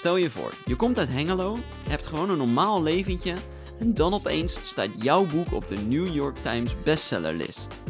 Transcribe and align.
Stel 0.00 0.16
je 0.16 0.30
voor, 0.30 0.52
je 0.66 0.76
komt 0.76 0.98
uit 0.98 1.08
Hengelo, 1.08 1.56
hebt 1.88 2.06
gewoon 2.06 2.30
een 2.30 2.38
normaal 2.38 2.82
leventje 2.82 3.34
en 3.78 3.94
dan 3.94 4.14
opeens 4.14 4.58
staat 4.64 4.88
jouw 5.02 5.26
boek 5.26 5.52
op 5.52 5.68
de 5.68 5.76
New 5.76 6.14
York 6.14 6.36
Times 6.36 6.82
bestsellerlist. 6.84 7.80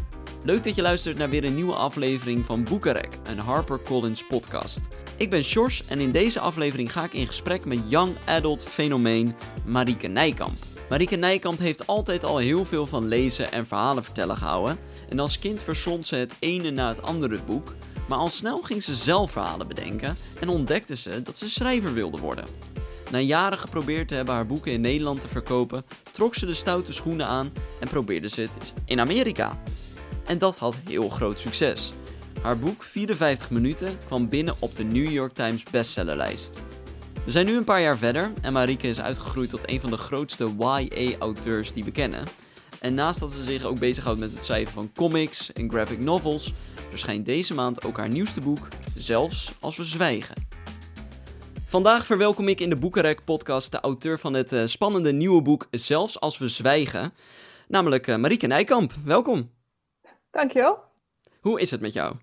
Leuk 0.45 0.65
dat 0.65 0.75
je 0.75 0.83
luistert 0.83 1.17
naar 1.19 1.31
weer 1.31 1.45
een 1.45 1.55
nieuwe 1.55 1.75
aflevering 1.75 2.45
van 2.45 2.65
Boekenrek, 2.65 3.19
een 3.25 3.39
HarperCollins 3.39 4.27
podcast. 4.27 4.89
Ik 5.17 5.31
ben 5.31 5.45
Sjors 5.45 5.85
en 5.87 6.01
in 6.01 6.11
deze 6.11 6.41
aflevering 6.41 6.93
ga 6.93 7.05
ik 7.05 7.13
in 7.13 7.27
gesprek 7.27 7.65
met 7.65 7.79
young 7.89 8.17
adult 8.25 8.63
fenomeen 8.63 9.35
Marieke 9.65 10.07
Nijkamp. 10.07 10.65
Marieke 10.89 11.17
Nijkamp 11.17 11.59
heeft 11.59 11.87
altijd 11.87 12.25
al 12.25 12.39
heel 12.39 12.65
veel 12.65 12.87
van 12.87 13.09
lezen 13.09 13.53
en 13.53 13.67
verhalen 13.67 14.05
vertellen 14.05 14.37
gehouden. 14.37 14.79
En 15.09 15.19
als 15.19 15.39
kind 15.39 15.63
verslond 15.63 16.07
ze 16.07 16.17
het 16.17 16.33
ene 16.39 16.71
na 16.71 16.89
het 16.89 17.03
andere 17.03 17.39
boek. 17.47 17.75
Maar 18.11 18.19
al 18.19 18.29
snel 18.29 18.57
ging 18.57 18.83
ze 18.83 18.95
zelf 18.95 19.31
verhalen 19.31 19.69
bedenken 19.69 20.17
en 20.41 20.49
ontdekte 20.49 20.97
ze 20.97 21.23
dat 21.23 21.37
ze 21.37 21.51
schrijver 21.51 21.93
wilde 21.93 22.19
worden. 22.19 22.45
Na 23.11 23.19
jaren 23.19 23.59
geprobeerd 23.59 24.09
te 24.09 24.15
hebben 24.15 24.35
haar 24.35 24.47
boeken 24.47 24.73
in 24.73 24.81
Nederland 24.81 25.21
te 25.21 25.29
verkopen, 25.29 25.85
trok 26.13 26.35
ze 26.35 26.47
de 26.47 26.55
stoute 26.55 26.93
schoenen 26.93 27.27
aan 27.27 27.53
en 27.81 27.89
probeerde 27.89 28.29
ze 28.29 28.41
het 28.41 28.73
in 28.85 29.01
Amerika. 29.01 29.59
En 30.25 30.39
dat 30.39 30.57
had 30.57 30.77
heel 30.89 31.09
groot 31.09 31.41
succes. 31.41 31.93
Haar 32.43 32.59
boek 32.59 32.83
54 32.83 33.51
minuten 33.51 33.99
kwam 34.07 34.29
binnen 34.29 34.55
op 34.59 34.77
de 34.77 34.85
New 34.85 35.11
York 35.11 35.35
Times 35.35 35.63
bestsellerlijst. 35.71 36.61
We 37.25 37.31
zijn 37.31 37.47
nu 37.47 37.57
een 37.57 37.65
paar 37.65 37.83
jaar 37.83 37.99
verder 37.99 38.33
en 38.43 38.53
Marieke 38.53 38.89
is 38.89 39.01
uitgegroeid 39.01 39.51
tot 39.51 39.71
een 39.71 39.81
van 39.81 39.91
de 39.91 39.97
grootste 39.97 40.49
YA-auteurs 40.59 41.73
die 41.73 41.85
we 41.85 41.91
kennen. 41.91 42.25
En 42.81 42.95
naast 42.95 43.21
dat 43.21 43.33
ze 43.33 43.43
zich 43.43 43.65
ook 43.65 43.79
bezighoudt 43.79 44.19
met 44.19 44.33
het 44.33 44.45
schrijven 44.45 44.73
van 44.73 44.91
comics 44.95 45.53
en 45.53 45.71
graphic 45.71 46.01
novels, 46.01 46.53
verschijnt 46.91 47.27
deze 47.27 47.55
maand 47.55 47.85
ook 47.85 47.97
haar 47.97 48.09
nieuwste 48.09 48.41
boek, 48.41 48.69
Zelfs 48.97 49.55
als 49.61 49.77
we 49.77 49.85
zwijgen. 49.85 50.35
Vandaag 51.65 52.07
verwelkom 52.07 52.49
ik 52.49 52.61
in 52.61 52.71
de 52.71 52.77
Boekenrek 52.77 53.25
podcast 53.25 53.73
de 53.73 53.81
auteur 53.81 54.19
van 54.19 54.35
het 54.35 54.53
uh, 54.53 54.67
spannende 54.67 55.13
nieuwe 55.13 55.43
boek 55.43 55.67
Zelfs 55.71 56.21
als 56.21 56.39
we 56.39 56.49
zwijgen, 56.49 57.13
namelijk 57.69 58.07
uh, 58.07 58.17
Marieke 58.17 58.47
Nijkamp. 58.47 58.93
Welkom. 59.05 59.51
Dankjewel. 60.31 60.79
Hoe 61.41 61.61
is 61.61 61.71
het 61.71 61.81
met 61.81 61.93
jou? 61.93 62.17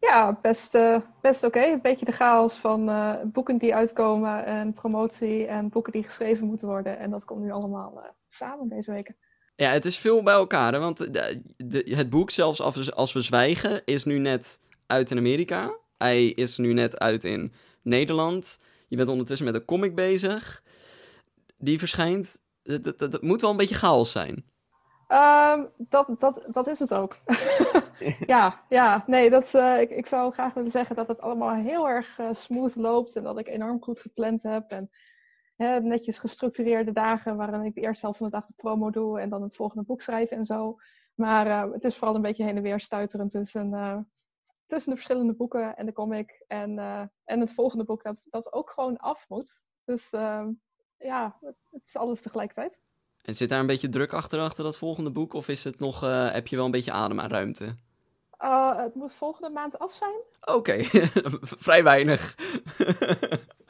Ja, 0.00 0.38
best, 0.42 0.74
uh, 0.74 0.96
best 1.20 1.44
oké. 1.44 1.58
Okay. 1.58 1.72
Een 1.72 1.80
beetje 1.80 2.04
de 2.04 2.12
chaos 2.12 2.54
van 2.54 2.88
uh, 2.88 3.14
boeken 3.24 3.58
die 3.58 3.74
uitkomen 3.74 4.44
en 4.44 4.72
promotie 4.72 5.46
en 5.46 5.68
boeken 5.68 5.92
die 5.92 6.04
geschreven 6.04 6.46
moeten 6.46 6.68
worden. 6.68 6.98
En 6.98 7.10
dat 7.10 7.24
komt 7.24 7.42
nu 7.42 7.50
allemaal 7.50 7.92
uh, 7.98 8.08
samen 8.26 8.68
deze 8.68 8.92
weken. 8.92 9.16
Ja, 9.56 9.70
het 9.70 9.84
is 9.84 9.98
veel 9.98 10.22
bij 10.22 10.34
elkaar. 10.34 10.72
Hè? 10.72 10.78
Want 10.78 11.12
de, 11.14 11.86
het 11.90 12.10
boek, 12.10 12.30
zelfs 12.30 12.60
als 12.92 13.12
we, 13.12 13.20
zwijgen, 13.20 13.82
is 13.84 14.04
nu 14.04 14.18
net 14.18 14.60
uit 14.86 15.10
in 15.10 15.18
Amerika. 15.18 15.74
Hij 15.98 16.26
is 16.26 16.56
nu 16.58 16.72
net 16.72 16.98
uit 16.98 17.24
in 17.24 17.52
Nederland. 17.82 18.58
Je 18.88 18.96
bent 18.96 19.08
ondertussen 19.08 19.46
met 19.46 19.54
een 19.54 19.64
comic 19.64 19.94
bezig. 19.94 20.62
Die 21.58 21.78
verschijnt. 21.78 22.38
Dat, 22.96 23.22
moet 23.22 23.40
wel 23.40 23.50
een 23.50 23.56
beetje 23.56 23.74
chaos 23.74 24.10
zijn. 24.10 24.44
Um, 25.08 25.68
dat, 25.76 26.14
dat, 26.18 26.42
dat 26.46 26.66
is 26.66 26.78
het 26.78 26.94
ook. 26.94 27.16
ja, 28.26 28.60
ja, 28.68 29.04
nee, 29.06 29.30
dat, 29.30 29.54
uh, 29.54 29.80
ik, 29.80 29.90
ik 29.90 30.06
zou 30.06 30.32
graag 30.32 30.54
willen 30.54 30.70
zeggen 30.70 30.96
dat 30.96 31.08
het 31.08 31.20
allemaal 31.20 31.54
heel 31.54 31.88
erg 31.88 32.18
uh, 32.18 32.28
smooth 32.32 32.76
loopt 32.76 33.16
en 33.16 33.22
dat 33.22 33.38
ik 33.38 33.48
enorm 33.48 33.82
goed 33.82 33.98
gepland 33.98 34.42
heb. 34.42 34.70
En 34.70 34.90
hè, 35.56 35.80
netjes 35.80 36.18
gestructureerde 36.18 36.92
dagen 36.92 37.36
waarin 37.36 37.64
ik 37.64 37.74
de 37.74 37.80
eerste 37.80 38.00
helft 38.00 38.18
van 38.18 38.26
de 38.26 38.32
dag 38.32 38.46
de 38.46 38.52
promo 38.56 38.90
doe 38.90 39.20
en 39.20 39.28
dan 39.28 39.42
het 39.42 39.56
volgende 39.56 39.84
boek 39.84 40.00
schrijven 40.00 40.36
en 40.36 40.46
zo. 40.46 40.76
Maar 41.14 41.46
uh, 41.46 41.72
het 41.72 41.84
is 41.84 41.96
vooral 41.96 42.14
een 42.14 42.22
beetje 42.22 42.44
heen 42.44 42.56
en 42.56 42.62
weer 42.62 42.80
stuiteren 42.80 43.28
tussen, 43.28 43.70
tussen 44.66 44.90
de 44.90 44.96
verschillende 44.96 45.34
boeken 45.34 45.76
en 45.76 45.86
de 45.86 45.92
comic 45.92 46.44
en, 46.46 46.78
en 47.24 47.40
het 47.40 47.52
volgende 47.52 47.84
boek 47.84 48.02
dat, 48.02 48.26
dat 48.30 48.52
ook 48.52 48.70
gewoon 48.70 48.96
af 48.96 49.28
moet. 49.28 49.66
Dus 49.84 50.10
ehm, 50.10 50.48
ja, 50.98 51.38
het 51.70 51.82
is 51.84 51.96
alles 51.96 52.20
tegelijkertijd. 52.20 52.78
En 53.22 53.34
zit 53.34 53.48
daar 53.48 53.60
een 53.60 53.66
beetje 53.66 53.88
druk 53.88 54.12
achter, 54.12 54.40
achter 54.40 54.64
dat 54.64 54.76
volgende 54.76 55.10
boek? 55.10 55.32
Of 55.32 55.48
is 55.48 55.64
het 55.64 55.78
nog, 55.78 56.00
heb 56.32 56.46
je 56.46 56.56
wel 56.56 56.64
een 56.64 56.70
beetje 56.70 56.92
adem 56.92 57.20
aan 57.20 57.30
ruimte? 57.30 57.76
Het 58.76 58.94
moet 58.94 59.12
volgende 59.12 59.50
maand 59.50 59.78
af 59.78 59.94
zijn. 59.94 60.20
Oké, 60.40 60.52
okay. 60.52 60.84
vrij 61.66 61.82
weinig. 61.82 62.34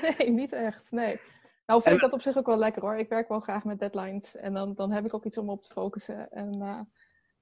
nee, 0.18 0.30
niet 0.30 0.52
echt. 0.52 0.90
Nee. 0.90 1.20
Nou 1.66 1.82
vind 1.82 1.94
ik 1.94 2.00
dat 2.00 2.12
op 2.12 2.22
zich 2.22 2.36
ook 2.36 2.46
wel 2.46 2.56
lekker 2.56 2.82
hoor. 2.82 2.96
Ik 2.96 3.08
werk 3.08 3.28
wel 3.28 3.40
graag 3.40 3.64
met 3.64 3.78
deadlines. 3.78 4.36
En 4.36 4.54
dan, 4.54 4.74
dan 4.74 4.92
heb 4.92 5.04
ik 5.04 5.14
ook 5.14 5.24
iets 5.24 5.38
om 5.38 5.50
op 5.50 5.62
te 5.62 5.72
focussen. 5.72 6.30
En 6.30 6.56
uh, 6.58 6.80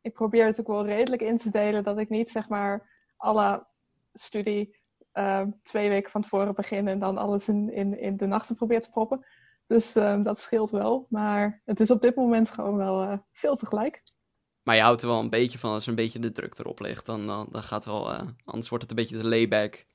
ik 0.01 0.13
probeer 0.13 0.47
het 0.47 0.61
ook 0.61 0.67
wel 0.67 0.87
redelijk 0.87 1.23
in 1.23 1.37
te 1.37 1.51
delen. 1.51 1.85
Dat 1.85 1.99
ik 1.99 2.09
niet 2.09 2.29
zeg 2.29 2.49
maar 2.49 2.91
alle 3.17 3.67
studie 4.13 4.85
twee 5.63 5.89
weken 5.89 6.11
van 6.11 6.23
tevoren 6.23 6.55
begin. 6.55 6.89
En 6.89 6.99
dan 6.99 7.19
alles 7.19 7.49
in, 7.49 7.73
in, 7.73 7.99
in 8.01 8.17
de 8.17 8.27
nachten 8.27 8.57
probeer 8.57 8.81
te 8.81 8.91
proppen. 8.91 9.27
Dus 9.65 9.95
um, 9.95 10.23
dat 10.23 10.41
scheelt 10.41 10.71
wel. 10.71 11.07
Maar 11.09 11.63
het 11.65 11.81
is 11.81 11.91
op 11.91 12.01
dit 12.01 12.17
moment 12.17 12.51
gewoon 12.51 12.77
wel 12.77 13.25
veel 13.33 13.57
tegelijk. 13.57 14.03
Maar 14.63 14.75
je 14.75 14.83
houdt 14.83 15.03
er 15.03 15.09
wel 15.09 15.21
een 15.21 15.31
beetje 15.31 15.59
van 15.59 15.71
als 15.73 15.83
er 15.83 15.89
een 15.89 15.95
beetje 15.95 16.19
de 16.19 16.33
druk 16.33 16.59
erop 16.59 16.81
ligt. 16.81 17.07
Dan, 17.07 17.27
dan, 17.27 17.49
dan 17.51 17.63
gaat 17.63 17.85
wel, 17.85 18.11
anders 18.45 18.69
wordt 18.69 18.85
het 18.85 18.91
een 18.91 18.97
beetje 18.97 19.19
de 19.19 19.29
layback. 19.29 19.87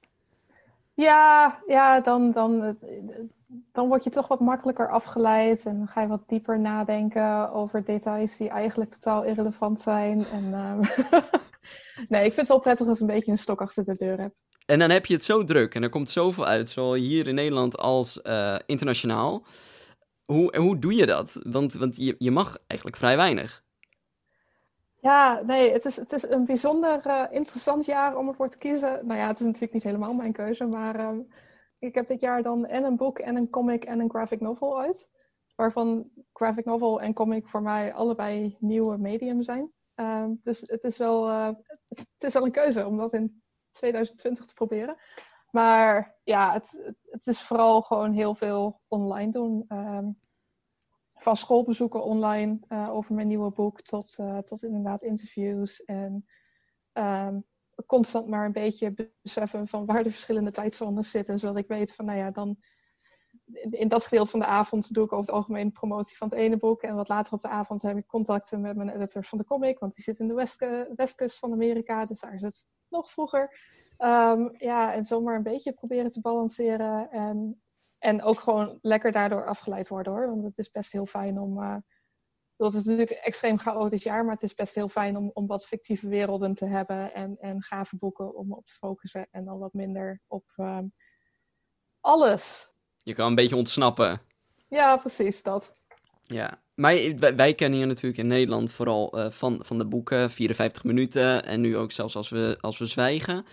Ja, 0.93 1.59
ja 1.67 2.01
dan, 2.01 2.31
dan, 2.31 2.77
dan 3.71 3.87
word 3.87 4.03
je 4.03 4.09
toch 4.09 4.27
wat 4.27 4.39
makkelijker 4.39 4.89
afgeleid. 4.89 5.65
En 5.65 5.77
dan 5.77 5.87
ga 5.87 6.01
je 6.01 6.07
wat 6.07 6.27
dieper 6.27 6.59
nadenken 6.59 7.51
over 7.53 7.83
details 7.83 8.37
die 8.37 8.49
eigenlijk 8.49 8.91
totaal 8.91 9.23
irrelevant 9.23 9.81
zijn. 9.81 10.25
En, 10.25 10.43
uh, 10.43 10.79
nee, 12.09 12.25
ik 12.25 12.33
vind 12.33 12.35
het 12.35 12.47
wel 12.47 12.59
prettig 12.59 12.87
als 12.87 12.97
je 12.97 13.03
een 13.03 13.13
beetje 13.13 13.31
een 13.31 13.37
stok 13.37 13.61
achter 13.61 13.83
de 13.83 13.93
deur 13.93 14.19
hebt. 14.19 14.43
En 14.65 14.79
dan 14.79 14.89
heb 14.89 15.05
je 15.05 15.13
het 15.13 15.23
zo 15.23 15.43
druk 15.43 15.75
en 15.75 15.83
er 15.83 15.89
komt 15.89 16.09
zoveel 16.09 16.45
uit, 16.45 16.69
zowel 16.69 16.93
hier 16.93 17.27
in 17.27 17.35
Nederland 17.35 17.77
als 17.77 18.19
uh, 18.23 18.55
internationaal. 18.65 19.45
Hoe, 20.25 20.57
hoe 20.57 20.79
doe 20.79 20.95
je 20.95 21.05
dat? 21.05 21.39
Want, 21.43 21.73
want 21.73 21.97
je, 21.97 22.15
je 22.17 22.31
mag 22.31 22.57
eigenlijk 22.67 22.99
vrij 22.99 23.17
weinig. 23.17 23.63
Ja, 25.01 25.41
nee, 25.45 25.71
het 25.71 25.85
is, 25.85 25.95
het 25.95 26.11
is 26.11 26.23
een 26.23 26.45
bijzonder 26.45 27.07
uh, 27.07 27.25
interessant 27.29 27.85
jaar 27.85 28.17
om 28.17 28.27
ervoor 28.27 28.49
te 28.49 28.57
kiezen. 28.57 29.07
Nou 29.07 29.19
ja, 29.19 29.27
het 29.27 29.39
is 29.39 29.45
natuurlijk 29.45 29.73
niet 29.73 29.83
helemaal 29.83 30.13
mijn 30.13 30.33
keuze, 30.33 30.65
maar 30.65 30.99
uh, 30.99 31.19
ik 31.79 31.95
heb 31.95 32.07
dit 32.07 32.21
jaar 32.21 32.41
dan 32.41 32.65
en 32.65 32.83
een 32.83 32.95
boek 32.95 33.19
en 33.19 33.35
een 33.35 33.49
comic 33.49 33.83
en 33.83 33.99
een 33.99 34.09
graphic 34.09 34.39
novel 34.41 34.81
uit. 34.81 35.09
Waarvan 35.55 36.11
graphic 36.33 36.65
novel 36.65 37.01
en 37.01 37.13
comic 37.13 37.47
voor 37.47 37.61
mij 37.61 37.93
allebei 37.93 38.55
nieuwe 38.59 38.97
medium 38.97 39.43
zijn. 39.43 39.71
Uh, 39.95 40.25
dus 40.41 40.63
het 40.65 40.83
is, 40.83 40.97
wel, 40.97 41.29
uh, 41.29 41.49
het 41.87 42.07
is 42.17 42.33
wel 42.33 42.45
een 42.45 42.51
keuze 42.51 42.85
om 42.85 42.97
dat 42.97 43.13
in 43.13 43.41
2020 43.69 44.45
te 44.45 44.53
proberen. 44.53 44.97
Maar 45.49 46.15
ja, 46.23 46.53
het, 46.53 46.93
het 47.09 47.27
is 47.27 47.41
vooral 47.41 47.81
gewoon 47.81 48.11
heel 48.11 48.35
veel 48.35 48.81
online 48.87 49.31
doen. 49.31 49.65
Um, 49.69 50.19
van 51.21 51.37
schoolbezoeken 51.37 52.03
online 52.03 52.59
uh, 52.69 52.93
over 52.93 53.15
mijn 53.15 53.27
nieuwe 53.27 53.51
boek 53.51 53.81
tot, 53.81 54.17
uh, 54.19 54.37
tot 54.37 54.63
inderdaad 54.63 55.01
interviews. 55.01 55.83
En 55.83 56.25
um, 56.93 57.45
constant 57.85 58.27
maar 58.27 58.45
een 58.45 58.51
beetje 58.51 59.13
beseffen 59.21 59.67
van 59.67 59.85
waar 59.85 60.03
de 60.03 60.11
verschillende 60.11 60.51
tijdzones 60.51 61.11
zitten. 61.11 61.39
Zodat 61.39 61.57
ik 61.57 61.67
weet 61.67 61.93
van, 61.93 62.05
nou 62.05 62.17
ja, 62.17 62.31
dan 62.31 62.57
in, 63.69 63.87
dat 63.87 64.03
gedeelte 64.03 64.29
van 64.29 64.39
de 64.39 64.45
avond 64.45 64.93
doe 64.93 65.05
ik 65.05 65.11
over 65.11 65.25
het 65.25 65.35
algemeen 65.35 65.71
promotie 65.71 66.17
van 66.17 66.27
het 66.27 66.37
ene 66.37 66.57
boek. 66.57 66.81
En 66.81 66.95
wat 66.95 67.09
later 67.09 67.33
op 67.33 67.41
de 67.41 67.47
avond 67.47 67.81
heb 67.81 67.97
ik 67.97 68.07
contacten 68.07 68.61
met 68.61 68.75
mijn 68.75 68.89
editor 68.89 69.25
van 69.25 69.37
de 69.37 69.45
comic. 69.45 69.79
Want 69.79 69.95
die 69.95 70.03
zit 70.03 70.19
in 70.19 70.27
de 70.27 70.33
west, 70.33 70.65
westkust 70.95 71.39
van 71.39 71.51
Amerika. 71.51 72.05
Dus 72.05 72.19
daar 72.19 72.33
is 72.33 72.41
het 72.41 72.65
nog 72.89 73.11
vroeger. 73.11 73.59
Um, 73.97 74.55
ja, 74.57 74.93
en 74.93 75.05
zomaar 75.05 75.35
een 75.35 75.43
beetje 75.43 75.73
proberen 75.73 76.11
te 76.11 76.21
balanceren. 76.21 77.11
En, 77.11 77.60
en 78.01 78.23
ook 78.23 78.39
gewoon 78.39 78.77
lekker 78.81 79.11
daardoor 79.11 79.45
afgeleid 79.45 79.87
worden 79.87 80.13
hoor. 80.13 80.27
Want 80.27 80.43
het 80.43 80.57
is 80.57 80.71
best 80.71 80.91
heel 80.91 81.05
fijn 81.05 81.39
om. 81.39 81.57
Uh, 81.57 81.75
het 82.55 82.73
is 82.73 82.83
natuurlijk 82.83 83.09
een 83.09 83.17
extreem 83.17 83.59
chaotisch 83.59 84.03
jaar, 84.03 84.23
maar 84.23 84.33
het 84.33 84.43
is 84.43 84.53
best 84.53 84.75
heel 84.75 84.89
fijn 84.89 85.17
om, 85.17 85.31
om 85.33 85.47
wat 85.47 85.65
fictieve 85.65 86.07
werelden 86.07 86.53
te 86.53 86.65
hebben. 86.65 87.13
En, 87.13 87.37
en 87.39 87.63
gave 87.63 87.97
boeken 87.97 88.35
om 88.35 88.53
op 88.53 88.65
te 88.65 88.73
focussen. 88.73 89.27
En 89.31 89.45
dan 89.45 89.59
wat 89.59 89.73
minder 89.73 90.21
op 90.27 90.43
um, 90.57 90.93
alles. 91.99 92.71
Je 93.03 93.13
kan 93.13 93.27
een 93.27 93.35
beetje 93.35 93.55
ontsnappen. 93.55 94.21
Ja, 94.67 94.97
precies 94.97 95.43
dat. 95.43 95.81
Ja, 96.21 96.61
maar 96.75 96.93
wij, 96.93 97.35
wij, 97.35 97.53
kennen 97.53 97.79
je 97.79 97.85
natuurlijk 97.85 98.21
in 98.21 98.27
Nederland 98.27 98.71
vooral 98.71 99.19
uh, 99.19 99.29
van, 99.29 99.59
van 99.65 99.77
de 99.77 99.87
boeken, 99.87 100.29
54 100.29 100.83
minuten 100.83 101.45
en 101.45 101.61
nu 101.61 101.77
ook 101.77 101.91
zelfs 101.91 102.15
als 102.15 102.29
we, 102.29 102.57
als 102.61 102.77
we 102.77 102.85
zwijgen. 102.85 103.45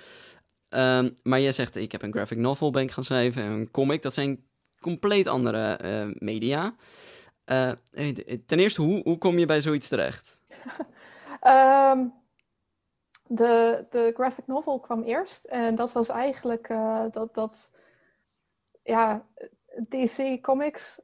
Um, 0.71 1.17
maar 1.23 1.41
jij 1.41 1.53
zegt, 1.53 1.77
ik 1.77 1.93
heb 1.93 2.03
een 2.03 2.13
graphic 2.13 2.39
novel 2.39 2.71
ben 2.71 2.83
ik 2.83 2.91
gaan 2.91 3.05
schrijven 3.05 3.43
en 3.43 3.51
een 3.51 3.71
comic. 3.71 4.03
Dat 4.03 4.15
zijn 4.15 4.45
compleet 4.81 5.27
andere 5.27 5.79
uh, 5.85 6.15
media. 6.19 6.75
Uh, 7.47 7.73
ten 8.47 8.59
eerste, 8.59 8.83
hoe, 8.83 9.03
hoe 9.03 9.19
kom 9.19 9.39
je 9.39 9.47
bij 9.47 9.61
zoiets 9.61 9.89
terecht? 9.89 10.41
um, 11.47 12.13
de, 13.39 13.87
de 13.91 14.13
graphic 14.15 14.47
novel 14.47 14.81
kwam 14.81 15.03
eerst 15.03 15.45
en 15.45 15.75
dat 15.75 15.93
was 15.93 16.09
eigenlijk 16.09 16.69
dat... 17.13 17.35
dat 17.35 17.71
ja, 18.83 19.27
DC 19.89 20.43
Comics, 20.43 21.01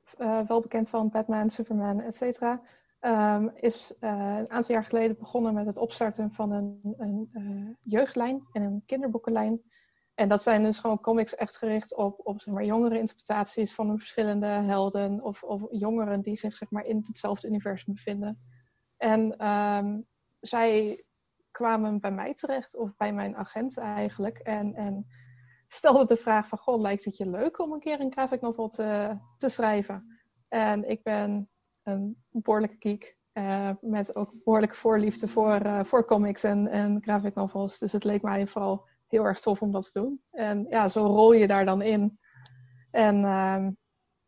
wel 0.46 0.60
bekend 0.60 0.88
van 0.88 1.08
Batman, 1.08 1.50
Superman, 1.50 2.00
et 2.00 2.14
cetera, 2.14 2.62
um, 3.04 3.50
is 3.54 3.92
uh, 4.00 4.36
een 4.38 4.50
aantal 4.50 4.74
jaar 4.74 4.84
geleden 4.84 5.16
begonnen 5.18 5.54
met 5.54 5.66
het 5.66 5.76
opstarten 5.76 6.32
van 6.32 6.52
een, 6.52 6.94
een 6.98 7.30
uh, 7.32 7.68
jeugdlijn 7.82 8.46
en 8.52 8.62
een 8.62 8.82
kinderboekenlijn. 8.86 9.62
En 10.14 10.28
dat 10.28 10.42
zijn 10.42 10.62
dus 10.62 10.78
gewoon 10.78 11.00
comics 11.00 11.34
echt 11.34 11.56
gericht 11.56 11.96
op, 11.96 12.20
op 12.26 12.40
zeg 12.40 12.54
maar, 12.54 12.64
jongere 12.64 12.98
interpretaties 12.98 13.74
van 13.74 13.98
verschillende 13.98 14.46
helden. 14.46 15.22
Of, 15.22 15.42
of 15.42 15.62
jongeren 15.70 16.20
die 16.20 16.36
zich 16.36 16.56
zeg 16.56 16.70
maar, 16.70 16.84
in 16.84 17.02
hetzelfde 17.06 17.48
universum 17.48 17.94
bevinden. 17.94 18.38
En 18.96 19.36
ehm, 19.36 20.00
zij 20.40 21.04
kwamen 21.50 22.00
bij 22.00 22.12
mij 22.12 22.34
terecht, 22.34 22.76
of 22.76 22.96
bij 22.96 23.12
mijn 23.12 23.36
agent 23.36 23.76
eigenlijk. 23.76 24.38
En, 24.38 24.74
en 24.74 25.06
stelde 25.66 26.06
de 26.06 26.16
vraag 26.16 26.48
van, 26.48 26.58
goh, 26.58 26.80
lijkt 26.80 27.04
het 27.04 27.16
je 27.16 27.28
leuk 27.28 27.58
om 27.58 27.72
een 27.72 27.80
keer 27.80 28.00
een 28.00 28.12
graphic 28.12 28.40
novel 28.40 28.68
te, 28.68 29.18
te 29.36 29.48
schrijven? 29.48 30.18
En 30.48 30.88
ik 30.88 31.02
ben 31.02 31.48
een 31.84 32.16
behoorlijke 32.30 32.76
geek. 32.78 33.16
Uh, 33.32 33.70
met 33.80 34.16
ook 34.16 34.32
behoorlijke 34.44 34.76
voorliefde 34.76 35.28
voor, 35.28 35.66
uh, 35.66 35.84
voor 35.84 36.04
comics 36.04 36.42
en, 36.42 36.68
en 36.68 37.02
graphic 37.02 37.34
novels. 37.34 37.78
Dus 37.78 37.92
het 37.92 38.04
leek 38.04 38.22
mij 38.22 38.46
vooral 38.46 38.86
heel 39.06 39.24
erg 39.24 39.40
tof 39.40 39.62
om 39.62 39.72
dat 39.72 39.92
te 39.92 40.00
doen. 40.00 40.20
En 40.30 40.66
ja, 40.68 40.88
zo 40.88 41.06
rol 41.06 41.32
je 41.32 41.46
daar 41.46 41.64
dan 41.64 41.82
in. 41.82 42.18
En 42.90 43.16
uh, 43.16 43.66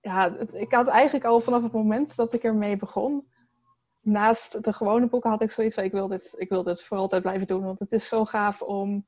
ja, 0.00 0.36
ik 0.38 0.72
had 0.72 0.86
eigenlijk 0.86 1.24
al 1.24 1.40
vanaf 1.40 1.62
het 1.62 1.72
moment 1.72 2.16
dat 2.16 2.32
ik 2.32 2.42
ermee 2.42 2.76
begon, 2.76 3.28
naast 4.00 4.64
de 4.64 4.72
gewone 4.72 5.08
boeken 5.08 5.30
had 5.30 5.42
ik 5.42 5.50
zoiets 5.50 5.74
van, 5.74 5.84
ik 5.84 5.92
wil 5.92 6.08
dit, 6.08 6.34
ik 6.36 6.48
wil 6.48 6.62
dit 6.62 6.82
voor 6.82 6.96
altijd 6.96 7.22
blijven 7.22 7.46
doen. 7.46 7.64
Want 7.64 7.78
het 7.78 7.92
is 7.92 8.08
zo 8.08 8.24
gaaf 8.24 8.62
om... 8.62 9.06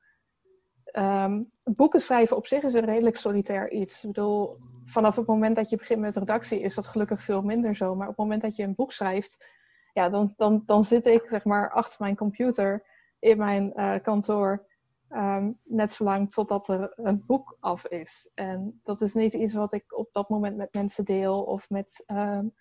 Um, 0.92 1.50
boeken 1.64 2.00
schrijven 2.00 2.36
op 2.36 2.46
zich 2.46 2.62
is 2.62 2.74
een 2.74 2.84
redelijk 2.84 3.16
solitair 3.16 3.70
iets. 3.70 4.04
Ik 4.04 4.12
bedoel, 4.12 4.56
vanaf 4.88 5.16
het 5.16 5.26
moment 5.26 5.56
dat 5.56 5.70
je 5.70 5.76
begint 5.76 6.00
met 6.00 6.16
redactie 6.16 6.60
is 6.60 6.74
dat 6.74 6.86
gelukkig 6.86 7.22
veel 7.22 7.42
minder 7.42 7.76
zo. 7.76 7.94
Maar 7.94 8.08
op 8.08 8.16
het 8.16 8.24
moment 8.24 8.42
dat 8.42 8.56
je 8.56 8.62
een 8.62 8.74
boek 8.74 8.92
schrijft, 8.92 9.48
ja, 9.92 10.08
dan, 10.08 10.32
dan, 10.36 10.62
dan 10.66 10.84
zit 10.84 11.06
ik 11.06 11.22
zeg 11.26 11.44
maar 11.44 11.70
achter 11.70 11.96
mijn 11.98 12.16
computer 12.16 12.86
in 13.18 13.38
mijn 13.38 13.72
uh, 13.76 13.94
kantoor 14.02 14.66
Um, 15.10 15.58
net 15.64 15.92
zolang 15.92 16.30
totdat 16.30 16.68
er 16.68 16.92
een 16.96 17.24
boek 17.26 17.56
af 17.60 17.86
is. 17.86 18.30
En 18.34 18.80
dat 18.82 19.00
is 19.00 19.14
niet 19.14 19.32
iets 19.32 19.54
wat 19.54 19.72
ik 19.72 19.98
op 19.98 20.08
dat 20.12 20.28
moment 20.28 20.56
met 20.56 20.74
mensen 20.74 21.04
deel 21.04 21.42
of 21.42 21.70
met, 21.70 22.04
um, 22.06 22.54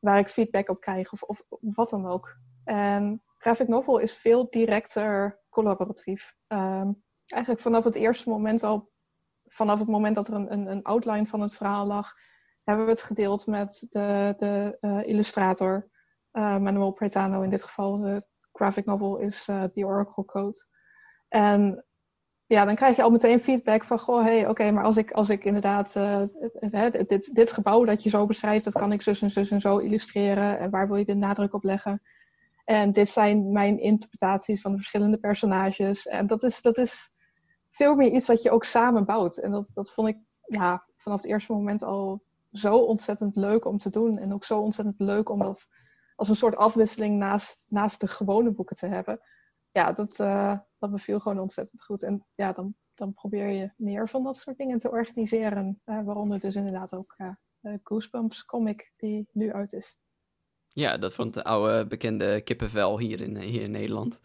waar 0.00 0.18
ik 0.18 0.28
feedback 0.28 0.68
op 0.68 0.80
krijg 0.80 1.12
of, 1.12 1.22
of, 1.22 1.42
wat 1.60 1.90
dan 1.90 2.06
ook. 2.06 2.36
En 2.64 3.22
graphic 3.36 3.68
novel 3.68 3.98
is 3.98 4.16
veel 4.16 4.50
directer 4.50 5.40
collaboratief. 5.48 6.36
Um, 6.48 7.02
eigenlijk 7.26 7.62
vanaf 7.62 7.84
het 7.84 7.94
eerste 7.94 8.28
moment 8.28 8.62
al, 8.62 8.90
vanaf 9.52 9.78
het 9.78 9.88
moment 9.88 10.14
dat 10.14 10.28
er 10.28 10.34
een, 10.34 10.52
een, 10.52 10.66
een, 10.66 10.82
outline 10.82 11.26
van 11.26 11.40
het 11.40 11.54
verhaal 11.54 11.86
lag, 11.86 12.12
hebben 12.64 12.84
we 12.84 12.90
het 12.90 13.02
gedeeld 13.02 13.46
met 13.46 13.86
de, 13.90 14.34
de 14.36 14.78
uh, 14.80 15.00
illustrator, 15.02 15.88
uh, 16.32 16.58
Manuel 16.58 16.92
Pretano 16.92 17.42
in 17.42 17.50
dit 17.50 17.62
geval. 17.62 17.98
De 17.98 18.24
graphic 18.52 18.84
novel 18.84 19.18
is 19.18 19.48
uh, 19.48 19.64
The 19.64 19.86
Oracle 19.86 20.24
Code. 20.24 20.66
En 21.28 21.84
ja, 22.46 22.64
dan 22.64 22.74
krijg 22.74 22.96
je 22.96 23.02
al 23.02 23.10
meteen 23.10 23.40
feedback 23.40 23.84
van, 23.84 23.98
goh, 23.98 24.22
hey, 24.22 24.48
oké, 24.48 24.70
maar 24.70 24.84
als 24.84 24.96
ik, 24.96 25.10
als 25.10 25.28
ik 25.28 25.44
inderdaad 25.44 25.92
dit, 27.08 27.34
dit 27.34 27.52
gebouw 27.52 27.84
dat 27.84 28.02
je 28.02 28.08
zo 28.08 28.26
beschrijft, 28.26 28.64
dat 28.64 28.72
kan 28.72 28.92
ik 28.92 29.02
zus 29.02 29.22
en 29.22 29.30
zus 29.30 29.50
en 29.50 29.60
zo 29.60 29.78
illustreren. 29.78 30.58
En 30.58 30.70
waar 30.70 30.86
wil 30.86 30.96
je 30.96 31.04
de 31.04 31.14
nadruk 31.14 31.54
op 31.54 31.64
leggen? 31.64 32.02
En 32.64 32.92
dit 32.92 33.08
zijn 33.08 33.52
mijn 33.52 33.78
interpretaties 33.78 34.60
van 34.60 34.70
de 34.70 34.76
verschillende 34.76 35.18
personages. 35.18 36.06
En 36.06 36.26
dat 36.26 36.42
is, 36.42 36.60
dat 36.60 36.78
is 36.78 37.12
veel 37.72 37.94
meer 37.94 38.10
iets 38.12 38.26
dat 38.26 38.42
je 38.42 38.50
ook 38.50 38.64
samen 38.64 39.04
bouwt. 39.04 39.36
En 39.36 39.50
dat, 39.50 39.68
dat 39.74 39.92
vond 39.92 40.08
ik 40.08 40.16
ja, 40.46 40.86
vanaf 40.96 41.22
het 41.22 41.30
eerste 41.30 41.52
moment 41.52 41.82
al 41.82 42.22
zo 42.52 42.76
ontzettend 42.76 43.36
leuk 43.36 43.64
om 43.64 43.78
te 43.78 43.90
doen. 43.90 44.18
En 44.18 44.32
ook 44.32 44.44
zo 44.44 44.60
ontzettend 44.60 45.00
leuk 45.00 45.28
om 45.28 45.38
dat 45.38 45.66
als 46.16 46.28
een 46.28 46.36
soort 46.36 46.56
afwisseling 46.56 47.18
naast, 47.18 47.66
naast 47.68 48.00
de 48.00 48.08
gewone 48.08 48.50
boeken 48.50 48.76
te 48.76 48.86
hebben. 48.86 49.20
Ja, 49.70 49.92
dat, 49.92 50.18
uh, 50.18 50.58
dat 50.78 50.90
beviel 50.90 51.20
gewoon 51.20 51.38
ontzettend 51.38 51.82
goed. 51.82 52.02
En 52.02 52.26
ja, 52.34 52.52
dan, 52.52 52.74
dan 52.94 53.12
probeer 53.12 53.48
je 53.48 53.72
meer 53.76 54.08
van 54.08 54.22
dat 54.22 54.36
soort 54.36 54.56
dingen 54.56 54.78
te 54.78 54.90
organiseren. 54.90 55.80
Uh, 55.86 56.04
waaronder 56.04 56.40
dus 56.40 56.54
inderdaad 56.54 56.94
ook 56.94 57.14
uh, 57.16 57.74
Goosebumps 57.82 58.44
comic 58.44 58.92
die 58.96 59.28
nu 59.32 59.52
uit 59.52 59.72
is. 59.72 59.96
Ja, 60.68 60.98
dat 60.98 61.14
van 61.14 61.26
het 61.26 61.44
oude 61.44 61.86
bekende 61.86 62.40
kippenvel 62.40 62.98
hier 62.98 63.20
in, 63.20 63.36
hier 63.36 63.62
in 63.62 63.70
Nederland. 63.70 64.20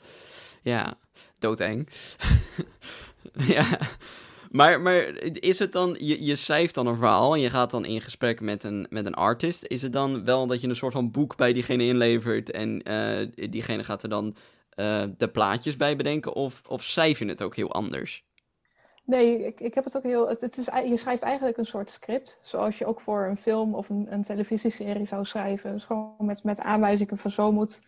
Ja, 0.62 0.98
doodeng. 1.40 1.88
ja. 3.56 3.80
Maar, 4.52 4.82
maar 4.82 4.96
is 5.24 5.60
het 5.60 5.72
dan, 5.72 5.96
je, 6.00 6.26
je 6.26 6.36
schrijft 6.36 6.76
dan 6.76 6.88
een 6.88 6.96
verhaal 6.96 7.34
en 7.34 7.40
je 7.40 7.50
gaat 7.50 7.72
dan 7.72 7.86
in 7.86 8.02
gesprek 8.02 8.42
met 8.42 8.64
een, 8.64 8.88
met 8.90 9.06
een 9.06 9.14
artist. 9.14 9.66
Is 9.66 9.82
het 9.82 9.94
dan 9.94 10.26
wel 10.26 10.48
dat 10.48 10.62
je 10.62 10.68
een 10.68 10.76
soort 10.76 10.94
van 10.94 11.12
boek 11.12 11.36
bij 11.36 11.54
diegene 11.54 11.84
inlevert 11.84 12.52
en 12.52 12.90
uh, 12.92 13.28
diegene 13.50 13.84
gaat 13.84 14.04
er 14.04 14.10
dan 14.10 14.36
uh, 14.76 15.04
de 15.18 15.28
plaatjes 15.28 15.78
bij 15.78 15.96
bedenken? 15.96 16.34
Of, 16.34 16.62
of 16.68 16.84
schrijf 16.84 17.20
je 17.20 17.26
het 17.26 17.44
ook 17.44 17.56
heel 17.56 17.72
anders? 17.74 18.26
Nee, 19.04 19.46
ik, 19.46 19.60
ik 19.60 19.74
heb 19.74 19.84
het 19.84 19.98
ook 19.98 20.04
heel. 20.04 20.28
Het, 20.28 20.42
het 20.42 20.58
is, 20.58 20.66
je 20.66 20.98
schrijft 20.98 21.24
eigenlijk 21.24 21.58
een 21.58 21.66
soort 21.66 21.90
script. 21.90 22.40
Zoals 22.44 22.78
je 22.78 22.86
ook 22.86 23.02
voor 23.02 23.26
een 23.26 23.38
film 23.38 23.76
of 23.76 23.90
een, 23.90 24.08
een 24.10 24.24
televisieserie 24.24 25.06
zou 25.06 25.26
schrijven. 25.26 25.74
Dus 25.74 25.84
gewoon 25.84 26.16
met, 26.20 26.44
met 26.44 26.60
aanwijzingen 26.60 27.18
van 27.18 27.32
zo, 27.32 27.52
moet, 27.52 27.80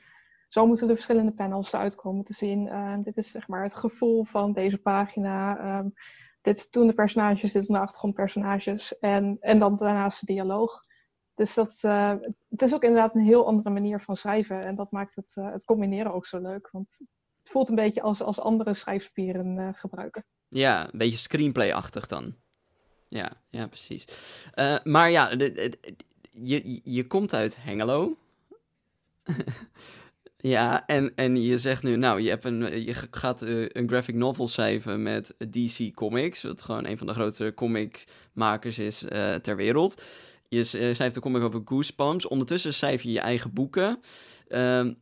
zo 0.50 0.68
moeten 0.68 0.88
de 0.88 0.94
verschillende 0.94 1.31
panels 1.31 1.74
eruit 1.74 1.96
komen 1.96 2.24
te 2.24 2.34
zien. 2.34 2.66
Uh, 2.66 2.96
dit 3.04 3.18
is 3.18 3.31
zeg 3.31 3.48
maar 3.48 3.63
het 3.63 3.75
gevoel 3.75 4.24
van 4.25 4.54
deze 4.54 4.78
pagina. 4.78 5.78
Um, 5.80 5.94
dit 6.42 6.72
doen 6.72 6.88
de 6.88 6.94
personages, 6.94 7.51
dit 7.51 7.66
doen 7.66 7.75
de 7.75 7.81
achtergrondpersonages. 7.81 9.00
En, 9.00 9.38
en 9.40 9.60
dan 9.60 9.78
daarnaast 9.78 10.19
de 10.19 10.34
dialoog. 10.34 10.80
Dus 11.36 11.54
dat, 11.54 11.80
uh, 11.86 12.13
het 12.50 12.62
is 12.62 12.74
ook 12.74 12.84
inderdaad 12.84 13.16
een 13.16 13.25
heel 13.25 13.46
andere 13.46 13.69
manier 13.69 14.01
van 14.01 14.16
schrijven. 14.18 14.63
En 14.63 14.75
dat 14.75 14.92
maakt 14.92 15.16
het, 15.16 15.36
uh, 15.36 15.51
het 15.51 15.66
combineren 15.66 16.13
ook 16.13 16.25
zo 16.25 16.40
leuk. 16.42 16.69
Want 16.72 16.96
het 17.40 17.51
voelt 17.51 17.69
een 17.69 17.75
beetje 17.75 18.01
als, 18.01 18.22
als 18.22 18.40
andere 18.40 18.74
schrijfspieren 18.74 19.57
uh, 19.57 19.69
gebruiken. 19.74 20.25
Ja, 20.48 20.84
een 20.84 20.98
beetje 20.98 21.18
screenplay-achtig 21.18 22.07
dan. 22.07 22.36
Ja, 23.07 23.31
ja, 23.50 23.68
precies. 23.68 24.07
maar 24.84 25.10
ja, 25.10 25.30
je, 26.30 26.81
je 26.84 27.07
komt 27.07 27.34
uit 27.34 27.63
Hengelo. 27.63 28.18
ja, 30.41 30.86
en, 30.86 31.15
en 31.15 31.41
je 31.41 31.59
zegt 31.59 31.83
nu, 31.83 31.95
nou, 31.95 32.21
je, 32.21 32.30
hebt 32.30 32.45
een, 32.45 32.83
je 32.86 32.94
gaat 33.12 33.41
een 33.41 33.88
graphic 33.88 34.15
novel 34.15 34.47
schrijven 34.47 35.03
met 35.03 35.36
DC 35.50 35.94
Comics. 35.94 36.44
Wat 36.44 36.62
gewoon 36.62 36.86
een 36.86 36.97
van 36.97 37.07
de 37.07 37.13
grootste 37.13 37.53
comicmakers 37.56 38.80
is 38.80 39.06
ter 39.41 39.56
wereld. 39.56 40.01
Je 40.47 40.63
schrijft 40.63 41.13
de 41.13 41.19
comic 41.19 41.41
over 41.41 41.62
Goosebumps. 41.65 42.27
Ondertussen 42.27 42.74
schrijf 42.74 43.01
je 43.01 43.12
je 43.12 43.19
eigen 43.19 43.53
boeken. 43.53 44.00
Um, 44.47 44.98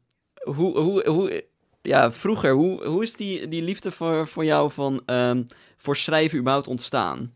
hoe, 0.56 0.78
hoe, 0.78 1.08
hoe, 1.10 1.46
ja, 1.82 2.12
vroeger, 2.12 2.54
hoe, 2.54 2.86
hoe 2.86 3.04
is 3.04 3.16
die, 3.16 3.48
die 3.48 3.62
liefde 3.62 3.92
voor, 3.92 4.28
voor 4.28 4.46
jou 4.46 4.72
van, 4.72 5.02
um, 5.06 5.48
voor 5.78 5.96
schrijven 5.96 6.40
überhaupt 6.40 6.68
ontstaan? 6.68 7.34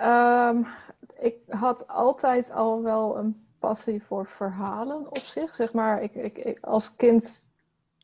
Um, 0.00 0.66
ik 1.16 1.34
had 1.48 1.88
altijd 1.88 2.50
al 2.50 2.82
wel 2.82 3.18
een 3.18 3.46
passie 3.58 4.02
voor 4.02 4.26
verhalen 4.26 5.06
op 5.06 5.18
zich. 5.18 5.54
Zeg 5.54 5.72
maar, 5.72 6.02
ik, 6.02 6.14
ik, 6.14 6.38
ik 6.38 6.58
als 6.60 6.96
kind 6.96 7.48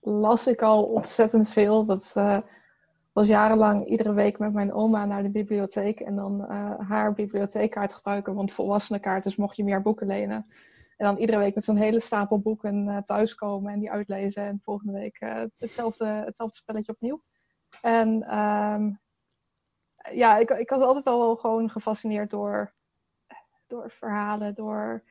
las 0.00 0.46
ik 0.46 0.62
al 0.62 0.84
ontzettend 0.84 1.48
veel. 1.48 1.84
Dat, 1.84 2.14
uh, 2.16 2.38
was 3.12 3.26
jarenlang 3.26 3.86
iedere 3.86 4.12
week 4.12 4.38
met 4.38 4.52
mijn 4.52 4.72
oma 4.72 5.04
naar 5.04 5.22
de 5.22 5.30
bibliotheek 5.30 6.00
en 6.00 6.16
dan 6.16 6.40
uh, 6.40 6.74
haar 6.88 7.12
bibliotheekkaart 7.12 7.92
gebruiken, 7.92 8.34
want 8.34 8.52
volwassenenkaart, 8.52 9.24
dus 9.24 9.36
mocht 9.36 9.56
je 9.56 9.64
meer 9.64 9.82
boeken 9.82 10.06
lenen. 10.06 10.46
En 10.96 11.06
dan 11.06 11.16
iedere 11.16 11.38
week 11.38 11.54
met 11.54 11.64
zo'n 11.64 11.76
hele 11.76 12.00
stapel 12.00 12.38
boeken 12.38 12.86
uh, 12.86 12.98
thuiskomen 12.98 13.72
en 13.72 13.78
die 13.78 13.90
uitlezen 13.90 14.42
en 14.42 14.60
volgende 14.62 14.92
week 14.92 15.18
hetzelfde, 15.58 16.06
hetzelfde 16.06 16.56
spelletje 16.56 16.92
opnieuw. 16.92 17.22
En 17.80 18.38
um, 18.38 19.00
ja, 20.12 20.36
ik, 20.36 20.50
ik 20.50 20.70
was 20.70 20.80
altijd 20.80 21.06
al 21.06 21.36
gewoon 21.36 21.70
gefascineerd 21.70 22.30
door, 22.30 22.74
door 23.66 23.90
verhalen, 23.90 24.54
door 24.54 25.02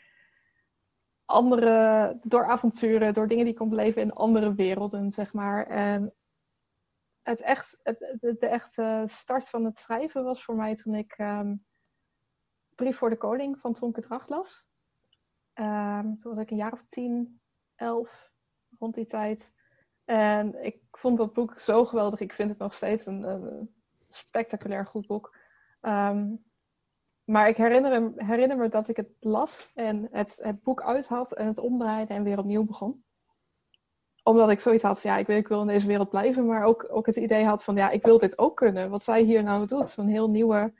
andere, 1.26 2.18
door 2.22 2.46
avonturen, 2.46 3.14
door 3.14 3.28
dingen 3.28 3.44
die 3.44 3.54
ik 3.54 3.60
kon 3.60 3.70
beleven 3.70 4.02
in 4.02 4.14
andere 4.14 4.54
werelden, 4.54 5.12
zeg 5.12 5.34
maar. 5.34 5.68
En 5.68 6.14
het 7.22 7.42
echt, 7.42 7.80
het, 7.84 8.18
de 8.20 8.48
echte 8.48 9.04
start 9.06 9.50
van 9.50 9.66
het 9.66 9.78
schrijven 9.78 10.24
was 10.24 10.44
voor 10.44 10.56
mij 10.56 10.76
toen 10.76 10.96
ik 10.96 11.18
um, 11.18 11.66
Brief 12.76 12.98
voor 12.98 13.10
de 13.10 13.18
Koning 13.18 13.60
van 13.60 13.74
Tonke 13.74 14.02
Dracht 14.02 14.30
las. 14.30 14.66
Um, 15.54 16.18
toen 16.18 16.34
was 16.34 16.38
ik 16.38 16.52
een 16.52 16.58
jaar 16.58 16.74
of 16.74 16.84
tien, 16.90 17.42
elf, 17.76 18.32
rond 18.80 18.96
die 18.96 19.06
tijd. 19.06 19.54
En 20.06 20.64
ik 20.64 20.82
vond 20.92 21.18
dat 21.18 21.34
boek 21.34 21.60
zo 21.60 21.86
geweldig. 21.86 22.20
Ik 22.20 22.34
vind 22.34 22.50
het 22.50 22.60
nog 22.60 22.74
steeds 22.74 23.06
een, 23.06 23.70
spectaculair 24.10 24.86
goed 24.86 25.08
boek. 25.08 25.36
Um, 25.82 26.44
maar 27.24 27.48
ik 27.48 27.58
herinner, 27.58 28.12
herinner, 28.16 28.58
me 28.58 28.70
dat 28.70 28.88
ik 28.88 28.96
het 28.96 29.10
las 29.20 29.72
en 29.74 30.08
het, 30.12 30.40
het 30.42 30.64
boek 30.64 30.82
uit 30.82 31.08
had 31.08 31.34
en 31.34 31.48
het 31.48 31.58
omdraaide 31.58 32.14
en 32.14 32.24
weer 32.24 32.40
opnieuw 32.40 32.66
begon 32.66 33.04
omdat 34.24 34.50
ik 34.50 34.60
zoiets 34.60 34.84
had 34.84 35.02
van 35.02 35.12
ja, 35.12 35.18
ik 35.18 35.28
wil, 35.28 35.38
ik 35.38 35.48
wil 35.48 35.62
in 35.62 35.68
deze 35.68 35.88
wereld 35.88 36.10
blijven, 36.10 36.46
maar 36.46 36.64
ook, 36.64 36.86
ook 36.90 37.06
het 37.06 37.16
idee 37.16 37.46
had 37.46 37.64
van 37.64 37.76
ja, 37.76 37.90
ik 37.90 38.06
wil 38.06 38.18
dit 38.18 38.38
ook 38.38 38.58
kunnen. 38.58 38.90
Wat 38.90 39.04
zij 39.04 39.22
hier 39.22 39.44
nou 39.44 39.68
doet, 39.68 39.90
zo'n 39.90 40.08
heel 40.08 40.30
nieuwe 40.30 40.74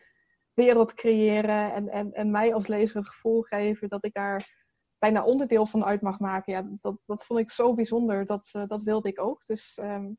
wereld 0.54 0.94
creëren 0.94 1.74
en, 1.74 1.90
en, 1.90 2.14
en 2.14 2.32
mij 2.32 2.54
als 2.54 2.68
lezer 2.68 2.98
het 2.98 3.10
gevoel 3.10 3.42
geven 3.42 3.90
dat 3.90 4.06
ik 4.06 4.14
daar 4.14 4.62
bijna 4.98 5.24
onderdeel 5.24 5.66
van 5.66 5.86
uit 5.86 6.02
mag 6.02 6.20
maken. 6.20 6.54
Ja, 6.54 6.68
dat, 6.82 6.98
dat 7.06 7.26
vond 7.26 7.40
ik 7.40 7.52
zo 7.52 7.74
bijzonder, 7.74 8.26
dat, 8.26 8.50
uh, 8.56 8.68
dat 8.68 8.82
wilde 8.82 9.10
ik 9.10 9.22
ook. 9.22 9.46
Dus 9.46 9.78
um, 9.82 10.18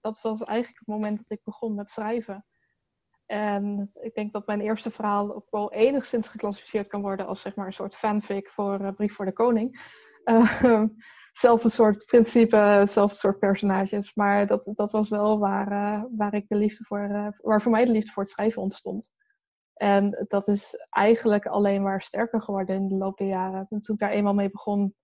dat 0.00 0.20
was 0.20 0.42
eigenlijk 0.42 0.78
het 0.78 0.88
moment 0.88 1.16
dat 1.18 1.30
ik 1.30 1.44
begon 1.44 1.74
met 1.74 1.90
schrijven. 1.90 2.44
En 3.26 3.90
ik 4.00 4.14
denk 4.14 4.32
dat 4.32 4.46
mijn 4.46 4.60
eerste 4.60 4.90
verhaal 4.90 5.34
ook 5.34 5.46
wel 5.50 5.72
enigszins 5.72 6.28
geclassificeerd 6.28 6.88
kan 6.88 7.02
worden 7.02 7.26
als 7.26 7.40
zeg 7.40 7.54
maar 7.54 7.66
een 7.66 7.72
soort 7.72 7.94
fanfic 7.94 8.48
voor 8.48 8.80
uh, 8.80 8.90
Brief 8.90 9.14
voor 9.14 9.24
de 9.24 9.32
Koning. 9.32 9.74
Uh, 10.26 10.84
hetzelfde 11.28 11.70
soort 11.70 12.06
principe, 12.06 12.56
hetzelfde 12.56 13.16
soort 13.16 13.38
personages. 13.38 14.14
Maar 14.14 14.46
dat, 14.46 14.70
dat 14.74 14.90
was 14.90 15.08
wel 15.08 15.38
waar, 15.38 15.72
uh, 15.72 16.04
waar 16.16 16.34
ik 16.34 16.48
de 16.48 16.56
liefde 16.56 16.84
voor, 16.84 17.08
uh, 17.10 17.28
waar 17.36 17.62
voor 17.62 17.72
mij 17.72 17.84
de 17.84 17.92
liefde 17.92 18.10
voor 18.10 18.22
het 18.22 18.32
schrijven 18.32 18.62
ontstond. 18.62 19.10
En 19.74 20.24
dat 20.28 20.48
is 20.48 20.86
eigenlijk 20.90 21.46
alleen 21.46 21.82
maar 21.82 22.02
sterker 22.02 22.40
geworden 22.40 22.76
in 22.76 22.88
de 22.88 22.94
loop 22.94 23.18
der 23.18 23.26
jaren. 23.26 23.66
En 23.70 23.80
toen 23.80 23.94
ik 23.94 24.00
daar 24.00 24.10
eenmaal 24.10 24.34
mee 24.34 24.50
begon, 24.50 24.94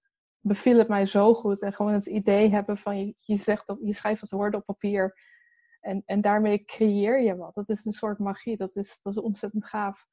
beviel 0.40 0.78
het 0.78 0.88
mij 0.88 1.06
zo 1.06 1.34
goed. 1.34 1.62
En 1.62 1.72
gewoon 1.72 1.92
het 1.92 2.06
idee 2.06 2.50
hebben 2.50 2.76
van 2.76 2.98
je, 2.98 3.14
je, 3.16 3.36
zegt, 3.36 3.76
je 3.80 3.94
schrijft 3.94 4.20
wat 4.20 4.30
woorden 4.30 4.60
op 4.60 4.66
papier. 4.66 5.14
En, 5.82 6.02
en 6.06 6.20
daarmee 6.20 6.64
creëer 6.64 7.22
je 7.22 7.36
wat. 7.36 7.54
Dat 7.54 7.68
is 7.68 7.84
een 7.84 7.92
soort 7.92 8.18
magie. 8.18 8.56
Dat 8.56 8.76
is, 8.76 9.00
dat 9.02 9.12
is 9.12 9.22
ontzettend 9.22 9.64
gaaf. 9.64 10.06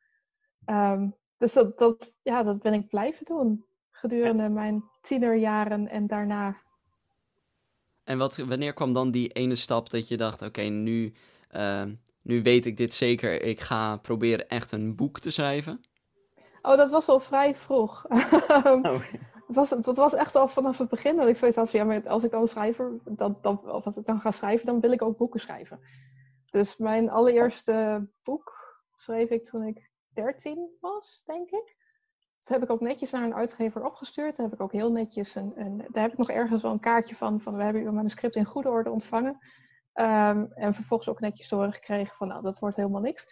Um, 0.65 1.15
dus 1.37 1.53
dat, 1.53 1.77
dat, 1.77 2.19
ja, 2.23 2.43
dat 2.43 2.61
ben 2.61 2.73
ik 2.73 2.87
blijven 2.87 3.25
doen 3.25 3.65
gedurende 3.91 4.49
mijn 4.49 4.83
tienerjaren 5.01 5.87
en 5.87 6.07
daarna. 6.07 6.57
En 8.03 8.17
wat, 8.17 8.37
wanneer 8.37 8.73
kwam 8.73 8.93
dan 8.93 9.11
die 9.11 9.29
ene 9.29 9.55
stap 9.55 9.89
dat 9.89 10.07
je 10.07 10.17
dacht: 10.17 10.41
oké, 10.41 10.61
nu, 10.61 11.13
uh, 11.51 11.83
nu 12.21 12.41
weet 12.41 12.65
ik 12.65 12.77
dit 12.77 12.93
zeker. 12.93 13.41
Ik 13.41 13.59
ga 13.59 13.97
proberen 13.97 14.47
echt 14.47 14.71
een 14.71 14.95
boek 14.95 15.19
te 15.19 15.31
schrijven? 15.31 15.81
Oh, 16.61 16.77
dat 16.77 16.89
was 16.89 17.07
al 17.07 17.19
vrij 17.19 17.55
vroeg. 17.55 18.05
oh. 18.49 19.03
Het, 19.49 19.57
was, 19.57 19.69
het 19.69 19.95
was 19.95 20.13
echt 20.13 20.35
al 20.35 20.47
vanaf 20.47 20.77
het 20.77 20.89
begin 20.89 21.15
dat 21.15 21.27
ik 21.27 21.37
zoiets 21.37 21.57
had 21.57 21.69
van 21.69 21.79
ja, 21.79 21.85
maar 21.85 22.09
als 22.09 22.23
ik 22.23 22.31
dan 22.31 22.47
schrijver, 22.47 22.99
dat, 23.05 23.43
dat, 23.43 23.65
of 23.65 23.85
als 23.85 23.97
ik 23.97 24.05
dan 24.05 24.19
ga 24.19 24.31
schrijven, 24.31 24.65
dan 24.65 24.79
wil 24.79 24.91
ik 24.91 25.01
ook 25.01 25.17
boeken 25.17 25.39
schrijven. 25.39 25.79
Dus 26.49 26.77
mijn 26.77 27.09
allereerste 27.09 28.07
boek 28.23 28.77
schreef 28.95 29.29
ik 29.29 29.45
toen 29.45 29.63
ik 29.63 29.91
13 30.13 30.77
was, 30.79 31.21
denk 31.25 31.49
ik. 31.49 31.77
Dat 32.39 32.49
heb 32.49 32.63
ik 32.63 32.69
ook 32.69 32.81
netjes 32.81 33.11
naar 33.11 33.23
een 33.23 33.35
uitgever 33.35 33.85
opgestuurd. 33.85 34.35
Daar 34.35 34.45
heb 34.45 34.55
ik 34.55 34.61
ook 34.61 34.71
heel 34.71 34.91
netjes 34.91 35.35
een, 35.35 35.53
een 35.55 35.77
daar 35.77 36.03
heb 36.03 36.11
ik 36.11 36.17
nog 36.17 36.29
ergens 36.29 36.61
wel 36.61 36.71
een 36.71 36.79
kaartje 36.79 37.15
van, 37.15 37.41
van 37.41 37.55
we 37.55 37.63
hebben 37.63 37.81
uw 37.81 37.91
manuscript 37.91 38.35
in 38.35 38.45
goede 38.45 38.69
orde 38.69 38.91
ontvangen. 38.91 39.37
Um, 39.93 40.51
en 40.53 40.73
vervolgens 40.73 41.09
ook 41.09 41.19
netjes 41.19 41.47
te 41.47 41.71
gekregen 41.71 42.15
van 42.15 42.27
nou, 42.27 42.41
dat 42.41 42.59
wordt 42.59 42.75
helemaal 42.75 43.01
niks. 43.01 43.25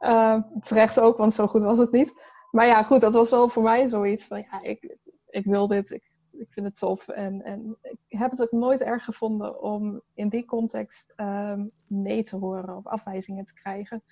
Uh, 0.00 0.42
terecht 0.60 1.00
ook, 1.00 1.16
want 1.16 1.34
zo 1.34 1.46
goed 1.46 1.62
was 1.62 1.78
het 1.78 1.92
niet. 1.92 2.32
Maar 2.50 2.66
ja, 2.66 2.82
goed, 2.82 3.00
dat 3.00 3.12
was 3.12 3.30
wel 3.30 3.48
voor 3.48 3.62
mij 3.62 3.88
zoiets 3.88 4.24
van 4.24 4.38
ja, 4.38 4.62
ik, 4.62 4.96
ik 5.30 5.44
wil 5.44 5.66
dit, 5.66 5.90
ik, 5.90 6.10
ik 6.30 6.52
vind 6.52 6.66
het 6.66 6.78
tof. 6.78 7.08
En, 7.08 7.42
en 7.42 7.78
ik 7.82 8.18
heb 8.18 8.30
het 8.30 8.42
ook 8.42 8.52
nooit 8.52 8.80
erg 8.80 9.04
gevonden 9.04 9.62
om 9.62 10.02
in 10.14 10.28
die 10.28 10.44
context 10.44 11.12
um, 11.16 11.70
nee 11.86 12.22
te 12.22 12.36
horen 12.36 12.76
of 12.76 12.86
afwijzingen 12.86 13.44
te 13.44 13.54
krijgen. 13.54 14.02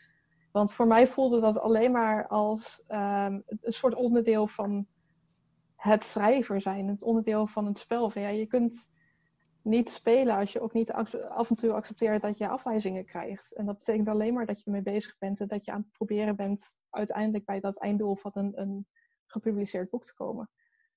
Want 0.52 0.72
voor 0.72 0.86
mij 0.86 1.06
voelde 1.06 1.40
dat 1.40 1.58
alleen 1.58 1.92
maar 1.92 2.26
als 2.26 2.82
um, 2.88 3.42
een 3.46 3.72
soort 3.72 3.94
onderdeel 3.94 4.46
van 4.46 4.86
het 5.76 6.04
schrijver 6.04 6.60
zijn. 6.60 6.88
Het 6.88 7.02
onderdeel 7.02 7.46
van 7.46 7.66
het 7.66 7.78
spel. 7.78 8.10
Ja, 8.14 8.28
je 8.28 8.46
kunt 8.46 8.90
niet 9.62 9.90
spelen 9.90 10.36
als 10.36 10.52
je 10.52 10.60
ook 10.60 10.72
niet 10.72 10.92
af 11.28 11.50
en 11.50 11.56
toe 11.56 11.72
accepteert 11.72 12.22
dat 12.22 12.38
je 12.38 12.48
afwijzingen 12.48 13.04
krijgt. 13.04 13.52
En 13.52 13.66
dat 13.66 13.76
betekent 13.76 14.08
alleen 14.08 14.34
maar 14.34 14.46
dat 14.46 14.58
je 14.58 14.64
ermee 14.64 14.82
bezig 14.82 15.18
bent 15.18 15.40
en 15.40 15.46
dat 15.46 15.64
je 15.64 15.72
aan 15.72 15.80
het 15.80 15.92
proberen 15.92 16.36
bent 16.36 16.76
uiteindelijk 16.90 17.44
bij 17.44 17.60
dat 17.60 17.78
einddoel 17.78 18.16
van 18.16 18.30
een, 18.34 18.60
een 18.60 18.86
gepubliceerd 19.26 19.90
boek 19.90 20.04
te 20.04 20.14
komen. 20.14 20.50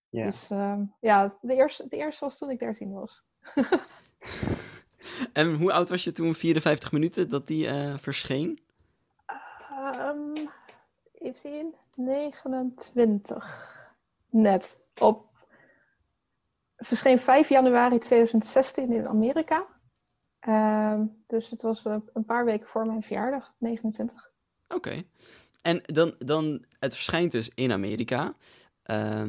Ja. 0.10 0.26
Dus 0.26 0.50
uh, 0.52 0.80
ja, 1.00 1.38
de 1.42 1.56
eerste, 1.56 1.88
de 1.88 1.98
eerste 1.98 2.26
was 2.26 2.38
toen 2.38 2.50
ik 2.50 2.60
13 2.60 2.92
was. 2.92 3.24
en 5.34 5.54
hoe 5.54 5.74
oud 5.74 5.90
was 5.90 6.04
je 6.04 6.12
toen 6.12 6.36
54 6.36 6.92
minuten 6.92 7.30
dat 7.30 7.48
die 7.48 7.68
uh, 7.68 7.98
verscheen? 7.98 8.60
Um, 10.02 10.34
even 11.14 11.40
zien, 11.40 11.76
29. 11.96 13.78
Net. 14.30 14.84
Op. 14.98 15.28
Verscheen 16.78 17.20
5 17.20 17.50
januari 17.50 17.98
2016 17.98 18.92
in 18.92 19.08
Amerika. 19.08 19.68
Um, 20.48 21.24
dus 21.28 21.50
het 21.50 21.62
was 21.62 21.86
een 21.86 22.26
paar 22.26 22.46
weken 22.46 22.68
voor 22.68 22.86
mijn 22.86 23.04
verjaardag, 23.04 23.54
29. 23.58 24.32
Oké. 24.68 24.76
Okay. 24.76 25.08
En 25.62 25.82
dan, 25.84 26.16
dan, 26.18 26.66
het 26.80 26.94
verschijnt 26.94 27.32
dus 27.32 27.52
in 27.56 27.72
Amerika. 27.72 28.34
Uh, 28.86 29.24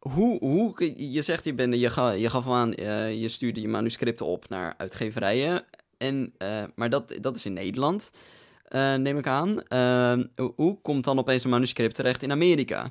hoe, 0.00 0.38
hoe, 0.38 0.92
je 0.96 1.22
zegt, 1.22 1.44
je, 1.44 1.54
bent, 1.54 1.74
je, 1.74 1.90
ga, 1.90 2.10
je 2.10 2.30
gaf 2.30 2.48
aan, 2.48 2.72
uh, 2.80 3.20
je 3.20 3.28
stuurde 3.28 3.60
je 3.60 3.68
manuscripten 3.68 4.26
op 4.26 4.48
naar 4.48 4.74
uitgeverijen. 4.76 5.64
En, 5.98 6.34
uh, 6.38 6.64
maar 6.74 6.90
dat, 6.90 7.18
dat 7.20 7.36
is 7.36 7.46
in 7.46 7.52
Nederland. 7.52 8.10
Uh, 8.68 8.94
neem 8.94 9.18
ik 9.18 9.26
aan. 9.26 9.62
Hoe 10.56 10.80
komt 10.82 11.04
dan 11.04 11.18
opeens 11.18 11.44
een 11.44 11.50
manuscript 11.50 11.94
terecht 11.94 12.22
in 12.22 12.30
Amerika? 12.30 12.90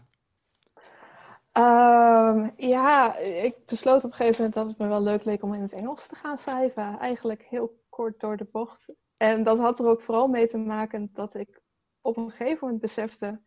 Um, 1.54 2.52
ja, 2.58 3.16
ik 3.18 3.56
besloot 3.66 4.04
op 4.04 4.12
een 4.12 4.18
gegeven 4.18 4.36
moment 4.36 4.54
dat 4.54 4.68
het 4.68 4.78
me 4.78 4.88
wel 4.88 5.04
leuk 5.04 5.24
leek 5.24 5.44
om 5.44 5.54
in 5.54 5.62
het 5.62 5.74
Engels 5.74 6.08
te 6.08 6.16
gaan 6.16 6.38
schrijven. 6.38 7.00
Eigenlijk 7.00 7.46
heel 7.50 7.82
kort 7.90 8.20
door 8.20 8.38
de 8.38 8.48
bocht. 8.52 8.86
En 9.18 9.44
dat 9.44 9.58
had 9.60 9.80
er 9.80 9.88
ook 9.88 10.02
vooral 10.02 10.28
mee 10.28 10.48
te 10.48 10.58
maken 10.58 11.10
dat 11.14 11.34
ik 11.34 11.62
op 12.02 12.18
een 12.18 12.30
gegeven 12.30 12.58
moment 12.62 12.82
besefte. 12.82 13.40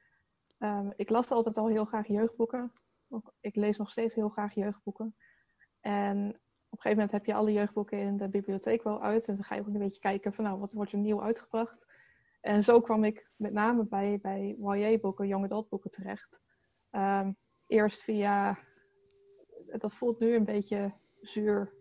Um, 0.58 0.92
ik 0.96 1.10
las 1.10 1.30
altijd 1.30 1.56
al 1.56 1.68
heel 1.68 1.84
graag 1.84 2.06
jeugdboeken. 2.06 2.72
Ik 3.40 3.56
lees 3.56 3.76
nog 3.76 3.90
steeds 3.90 4.14
heel 4.14 4.28
graag 4.28 4.54
jeugdboeken. 4.54 5.16
En 5.80 6.18
op 6.18 6.78
een 6.78 6.82
gegeven 6.82 6.90
moment 6.90 7.10
heb 7.10 7.24
je 7.24 7.34
alle 7.34 7.52
jeugdboeken 7.52 7.98
in 7.98 8.16
de 8.16 8.28
bibliotheek 8.28 8.82
wel 8.82 9.02
uit. 9.02 9.26
En 9.28 9.34
dan 9.34 9.44
ga 9.44 9.54
je 9.54 9.60
ook 9.60 9.66
een 9.66 9.78
beetje 9.78 10.00
kijken 10.00 10.32
van 10.32 10.44
nou, 10.44 10.58
wat 10.58 10.72
wordt 10.72 10.92
er 10.92 10.98
nieuw 10.98 11.22
uitgebracht. 11.22 11.86
En 12.40 12.62
zo 12.62 12.80
kwam 12.80 13.04
ik 13.04 13.30
met 13.36 13.52
name 13.52 13.86
bij, 13.86 14.18
bij 14.22 14.56
YA-boeken, 14.58 15.28
young 15.28 15.44
adult 15.44 15.68
boeken 15.68 15.90
terecht. 15.90 16.40
Um, 16.90 17.36
eerst 17.66 18.02
via, 18.02 18.58
dat 19.78 19.94
voelt 19.94 20.18
nu 20.18 20.34
een 20.34 20.44
beetje 20.44 20.92
zuur 21.20 21.72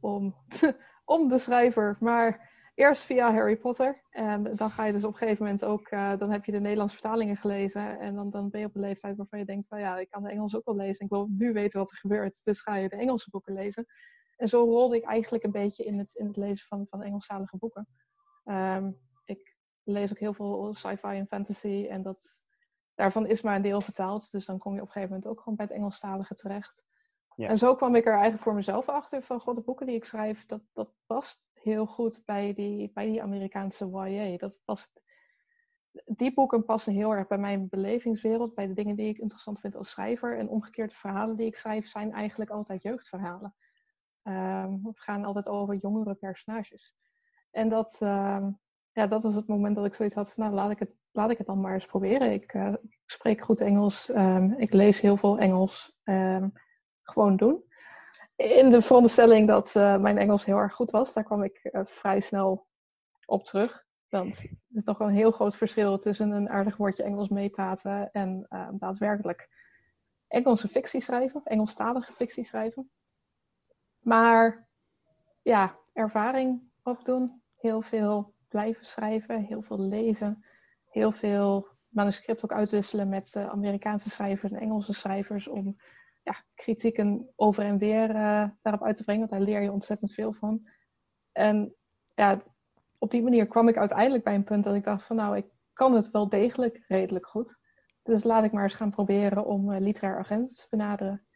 om, 0.00 0.34
om 1.04 1.28
de 1.28 1.38
schrijver, 1.38 1.96
maar 2.00 2.47
eerst 2.78 3.02
via 3.02 3.32
Harry 3.32 3.56
Potter. 3.56 4.02
En 4.10 4.56
dan 4.56 4.70
ga 4.70 4.84
je 4.84 4.92
dus 4.92 5.04
op 5.04 5.12
een 5.12 5.18
gegeven 5.18 5.44
moment 5.44 5.64
ook, 5.64 5.90
uh, 5.90 6.18
dan 6.18 6.30
heb 6.30 6.44
je 6.44 6.52
de 6.52 6.60
Nederlandse 6.60 6.96
vertalingen 6.96 7.36
gelezen. 7.36 7.98
En 7.98 8.14
dan, 8.14 8.30
dan 8.30 8.50
ben 8.50 8.60
je 8.60 8.66
op 8.66 8.74
een 8.74 8.80
leeftijd 8.80 9.16
waarvan 9.16 9.38
je 9.38 9.44
denkt, 9.44 9.66
van 9.66 9.80
ja, 9.80 9.98
ik 9.98 10.10
kan 10.10 10.22
de 10.22 10.30
Engels 10.30 10.56
ook 10.56 10.64
wel 10.64 10.76
lezen. 10.76 11.04
Ik 11.04 11.10
wil 11.10 11.28
nu 11.30 11.52
weten 11.52 11.78
wat 11.78 11.90
er 11.90 11.96
gebeurt. 11.96 12.40
Dus 12.44 12.60
ga 12.60 12.76
je 12.76 12.88
de 12.88 12.96
Engelse 12.96 13.30
boeken 13.30 13.54
lezen. 13.54 13.86
En 14.36 14.48
zo 14.48 14.64
rolde 14.64 14.96
ik 14.96 15.04
eigenlijk 15.04 15.44
een 15.44 15.50
beetje 15.50 15.84
in 15.84 15.98
het, 15.98 16.14
in 16.14 16.26
het 16.26 16.36
lezen 16.36 16.66
van, 16.66 16.86
van 16.90 17.02
Engelstalige 17.02 17.56
boeken. 17.56 17.88
Um, 18.44 18.98
ik 19.24 19.56
lees 19.82 20.10
ook 20.10 20.18
heel 20.18 20.34
veel 20.34 20.74
sci-fi 20.74 21.16
en 21.16 21.26
fantasy. 21.26 21.86
En 21.90 22.02
dat, 22.02 22.42
daarvan 22.94 23.26
is 23.26 23.42
maar 23.42 23.56
een 23.56 23.62
deel 23.62 23.80
vertaald. 23.80 24.30
Dus 24.30 24.46
dan 24.46 24.58
kom 24.58 24.74
je 24.74 24.80
op 24.80 24.86
een 24.86 24.92
gegeven 24.92 25.14
moment 25.14 25.30
ook 25.30 25.40
gewoon 25.40 25.56
bij 25.56 25.66
het 25.66 25.74
Engelstalige 25.74 26.34
terecht. 26.34 26.84
Ja. 27.34 27.48
En 27.48 27.58
zo 27.58 27.74
kwam 27.74 27.94
ik 27.94 28.06
er 28.06 28.12
eigenlijk 28.12 28.42
voor 28.42 28.54
mezelf 28.54 28.88
achter 28.88 29.22
van, 29.22 29.40
god, 29.40 29.56
de 29.56 29.62
boeken 29.62 29.86
die 29.86 29.96
ik 29.96 30.04
schrijf, 30.04 30.46
dat, 30.46 30.62
dat 30.72 30.94
past 31.06 31.47
heel 31.62 31.86
goed 31.86 32.22
bij 32.24 32.54
die, 32.54 32.90
bij 32.94 33.06
die 33.06 33.22
Amerikaanse 33.22 33.86
YA. 33.86 34.36
Dat 34.36 34.62
past, 34.64 35.00
die 36.04 36.34
boeken 36.34 36.64
passen 36.64 36.92
heel 36.92 37.14
erg 37.14 37.26
bij 37.26 37.38
mijn 37.38 37.68
belevingswereld, 37.68 38.54
bij 38.54 38.66
de 38.66 38.74
dingen 38.74 38.96
die 38.96 39.08
ik 39.08 39.18
interessant 39.18 39.60
vind 39.60 39.76
als 39.76 39.90
schrijver. 39.90 40.38
En 40.38 40.48
omgekeerd, 40.48 40.94
verhalen 40.94 41.36
die 41.36 41.46
ik 41.46 41.56
schrijf 41.56 41.90
zijn 41.90 42.12
eigenlijk 42.12 42.50
altijd 42.50 42.82
jeugdverhalen. 42.82 43.54
Um, 44.22 44.82
we 44.82 44.92
gaan 44.94 45.24
altijd 45.24 45.48
over 45.48 45.74
jongere 45.74 46.14
personages. 46.14 46.94
En 47.50 47.68
dat, 47.68 47.98
um, 48.02 48.58
ja, 48.92 49.06
dat 49.06 49.22
was 49.22 49.34
het 49.34 49.46
moment 49.46 49.76
dat 49.76 49.86
ik 49.86 49.94
zoiets 49.94 50.14
had 50.14 50.32
van, 50.32 50.44
nou, 50.44 50.54
laat 50.54 50.70
ik 50.70 50.78
het, 50.78 50.90
laat 51.10 51.30
ik 51.30 51.38
het 51.38 51.46
dan 51.46 51.60
maar 51.60 51.74
eens 51.74 51.86
proberen. 51.86 52.32
Ik, 52.32 52.52
ik 52.82 53.02
spreek 53.06 53.40
goed 53.40 53.60
Engels, 53.60 54.08
um, 54.08 54.52
ik 54.52 54.72
lees 54.72 55.00
heel 55.00 55.16
veel 55.16 55.38
Engels. 55.38 55.96
Gewoon 57.02 57.36
doen. 57.36 57.67
In 58.38 58.70
de 58.70 58.82
veronderstelling 58.82 59.46
dat 59.46 59.74
uh, 59.74 59.96
mijn 59.96 60.18
Engels 60.18 60.44
heel 60.44 60.56
erg 60.56 60.74
goed 60.74 60.90
was, 60.90 61.12
daar 61.12 61.24
kwam 61.24 61.42
ik 61.42 61.60
uh, 61.62 61.80
vrij 61.84 62.20
snel 62.20 62.66
op 63.26 63.44
terug. 63.44 63.86
Want 64.08 64.38
er 64.38 64.50
is 64.72 64.84
nog 64.84 64.98
wel 64.98 65.08
een 65.08 65.14
heel 65.14 65.30
groot 65.30 65.56
verschil 65.56 65.98
tussen 65.98 66.30
een 66.30 66.48
aardig 66.48 66.76
woordje 66.76 67.02
Engels 67.02 67.28
meepraten 67.28 68.12
en 68.12 68.46
daadwerkelijk 68.72 69.48
Engelse 70.28 70.68
fictie 70.68 71.00
schrijven, 71.00 71.42
Engelstalige 71.44 72.12
fictie 72.12 72.46
schrijven. 72.46 72.90
Maar 73.98 74.68
ja, 75.42 75.76
ervaring 75.92 76.70
opdoen, 76.82 77.42
heel 77.56 77.82
veel 77.82 78.34
blijven 78.48 78.86
schrijven, 78.86 79.44
heel 79.44 79.62
veel 79.62 79.80
lezen, 79.80 80.44
heel 80.88 81.12
veel 81.12 81.68
manuscript 81.88 82.44
ook 82.44 82.52
uitwisselen 82.52 83.08
met 83.08 83.36
Amerikaanse 83.36 84.10
schrijvers 84.10 84.52
en 84.52 84.60
Engelse 84.60 84.92
schrijvers 84.92 85.48
om 85.48 85.76
ja, 86.28 86.44
kritieken 86.54 87.32
over 87.36 87.64
en 87.64 87.78
weer 87.78 88.10
uh, 88.10 88.44
daarop 88.62 88.82
uit 88.82 88.96
te 88.96 89.04
brengen, 89.04 89.28
want 89.28 89.40
daar 89.40 89.48
leer 89.50 89.62
je 89.62 89.72
ontzettend 89.72 90.12
veel 90.12 90.32
van. 90.32 90.68
En 91.32 91.74
ja, 92.14 92.42
op 92.98 93.10
die 93.10 93.22
manier 93.22 93.46
kwam 93.46 93.68
ik 93.68 93.76
uiteindelijk 93.76 94.24
bij 94.24 94.34
een 94.34 94.44
punt 94.44 94.64
dat 94.64 94.74
ik 94.74 94.84
dacht 94.84 95.06
van 95.06 95.16
nou, 95.16 95.36
ik 95.36 95.46
kan 95.72 95.94
het 95.94 96.10
wel 96.10 96.28
degelijk 96.28 96.84
redelijk 96.88 97.26
goed. 97.26 97.56
Dus 98.02 98.24
laat 98.24 98.44
ik 98.44 98.52
maar 98.52 98.62
eens 98.62 98.74
gaan 98.74 98.90
proberen 98.90 99.46
om 99.46 99.70
uh, 99.70 99.80
literair 99.80 100.18
agenten 100.18 100.56
te 100.56 100.66
benaderen. 100.70 101.26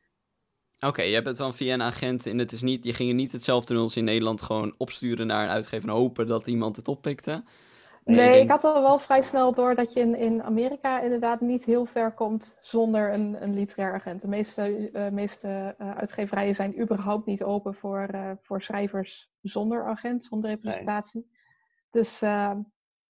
Oké, 0.87 1.03
je 1.03 1.15
hebt 1.15 1.27
het 1.27 1.37
dan 1.37 1.55
via 1.55 1.75
een 1.75 1.83
agent 1.83 2.27
en 2.27 2.39
het 2.39 2.53
is 2.53 2.63
niet, 2.63 2.85
je 2.85 2.95
ging 2.95 3.13
niet 3.13 3.33
hetzelfde 3.33 3.77
als 3.77 3.97
in 3.97 4.05
Nederland, 4.05 4.43
gewoon 4.43 4.75
opsturen 4.77 5.27
naar 5.27 5.45
een 5.45 5.51
uitgever 5.51 5.89
en 5.89 5.95
hopen 5.95 6.27
dat 6.27 6.47
iemand 6.47 6.77
het 6.77 6.89
oppikte. 6.89 7.45
Nee, 8.05 8.41
ik 8.41 8.51
had 8.51 8.65
al 8.65 8.83
wel 8.83 8.99
vrij 8.99 9.23
snel 9.23 9.53
door 9.53 9.75
dat 9.75 9.93
je 9.93 10.01
in, 10.01 10.17
in 10.17 10.43
Amerika 10.43 11.01
inderdaad 11.01 11.41
niet 11.41 11.65
heel 11.65 11.85
ver 11.85 12.13
komt 12.13 12.59
zonder 12.61 13.13
een, 13.13 13.43
een 13.43 13.55
literair 13.55 13.95
agent. 13.95 14.23
De 14.23 14.29
meeste, 14.29 14.91
uh, 14.93 15.09
meeste 15.09 15.75
uh, 15.79 15.97
uitgeverijen 15.97 16.55
zijn 16.55 16.81
überhaupt 16.81 17.27
niet 17.27 17.43
open 17.43 17.75
voor, 17.75 18.09
uh, 18.15 18.31
voor 18.43 18.63
schrijvers 18.63 19.31
zonder 19.43 19.87
agent, 19.87 20.25
zonder 20.25 20.51
representatie. 20.51 21.21
Nee. 21.21 21.41
Dus 21.91 22.19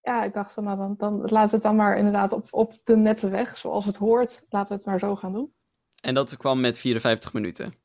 ja, 0.00 0.24
ik 0.24 0.32
dacht 0.32 0.52
van 0.52 0.64
nou 0.64 0.78
dan, 0.78 0.94
dan 0.96 1.20
laat 1.24 1.50
het 1.50 1.62
dan 1.62 1.76
maar 1.76 1.96
inderdaad 1.96 2.32
op, 2.32 2.46
op 2.50 2.78
de 2.84 2.96
nette 2.96 3.28
weg, 3.28 3.56
zoals 3.56 3.84
het 3.84 3.96
hoort. 3.96 4.44
Laten 4.48 4.68
we 4.68 4.74
het 4.74 4.86
maar 4.86 4.98
zo 4.98 5.16
gaan 5.16 5.32
doen. 5.32 5.54
En 6.00 6.14
dat 6.14 6.36
kwam 6.36 6.60
met 6.60 6.78
54 6.78 7.32
minuten? 7.32 7.81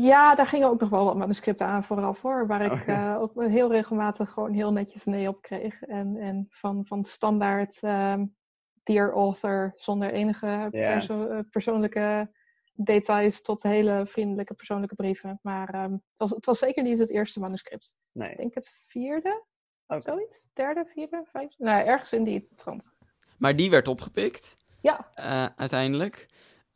Ja, 0.00 0.34
daar 0.34 0.46
gingen 0.46 0.68
ook 0.68 0.80
nog 0.80 0.90
wel 0.90 1.04
wat 1.04 1.16
manuscripten 1.16 1.66
aan 1.66 1.84
vooraf 1.84 2.18
voor. 2.18 2.46
Waar 2.46 2.62
ik 2.62 2.72
oh, 2.72 2.86
ja. 2.86 3.14
uh, 3.14 3.20
ook 3.20 3.44
heel 3.44 3.70
regelmatig 3.70 4.30
gewoon 4.30 4.52
heel 4.52 4.72
netjes 4.72 5.04
nee 5.04 5.28
op 5.28 5.42
kreeg. 5.42 5.82
En, 5.82 6.16
en 6.16 6.46
van, 6.50 6.86
van 6.86 7.04
standaard 7.04 7.82
um, 7.82 8.36
dear 8.82 9.12
author 9.12 9.72
zonder 9.76 10.12
enige 10.12 10.68
perso 10.70 11.28
yeah. 11.28 11.40
persoonlijke 11.50 12.30
details 12.72 13.42
tot 13.42 13.62
hele 13.62 14.06
vriendelijke 14.06 14.54
persoonlijke 14.54 14.94
brieven. 14.94 15.38
Maar 15.42 15.84
um, 15.84 15.92
het, 15.92 16.18
was, 16.18 16.30
het 16.30 16.46
was 16.46 16.58
zeker 16.58 16.82
niet 16.82 16.98
het 16.98 17.10
eerste 17.10 17.40
manuscript. 17.40 17.92
Nee. 18.12 18.30
Ik 18.30 18.36
denk 18.36 18.54
het 18.54 18.78
vierde, 18.86 19.44
okay. 19.86 20.02
zoiets. 20.02 20.48
Derde, 20.52 20.84
vierde, 20.86 21.22
vijfde. 21.24 21.64
Nou, 21.64 21.86
ergens 21.86 22.12
in 22.12 22.24
die 22.24 22.48
trant. 22.54 22.92
Maar 23.38 23.56
die 23.56 23.70
werd 23.70 23.88
opgepikt? 23.88 24.56
Ja. 24.80 25.08
Uh, 25.16 25.46
uiteindelijk. 25.56 26.28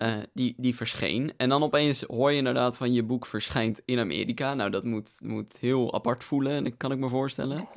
Uh, 0.03 0.15
die, 0.33 0.55
die 0.57 0.77
verscheen. 0.77 1.33
En 1.37 1.49
dan 1.49 1.63
opeens 1.63 2.03
hoor 2.03 2.31
je 2.31 2.37
inderdaad 2.37 2.77
van 2.77 2.93
je 2.93 3.03
boek 3.03 3.27
verschijnt 3.27 3.83
in 3.85 3.99
Amerika. 3.99 4.55
Nou, 4.55 4.71
dat 4.71 4.85
moet, 4.85 5.17
moet 5.21 5.57
heel 5.61 5.95
apart 5.95 6.25
voelen, 6.25 6.65
dat 6.65 6.77
kan 6.77 6.93
ik 6.93 6.99
me 6.99 7.09
voorstellen. 7.09 7.69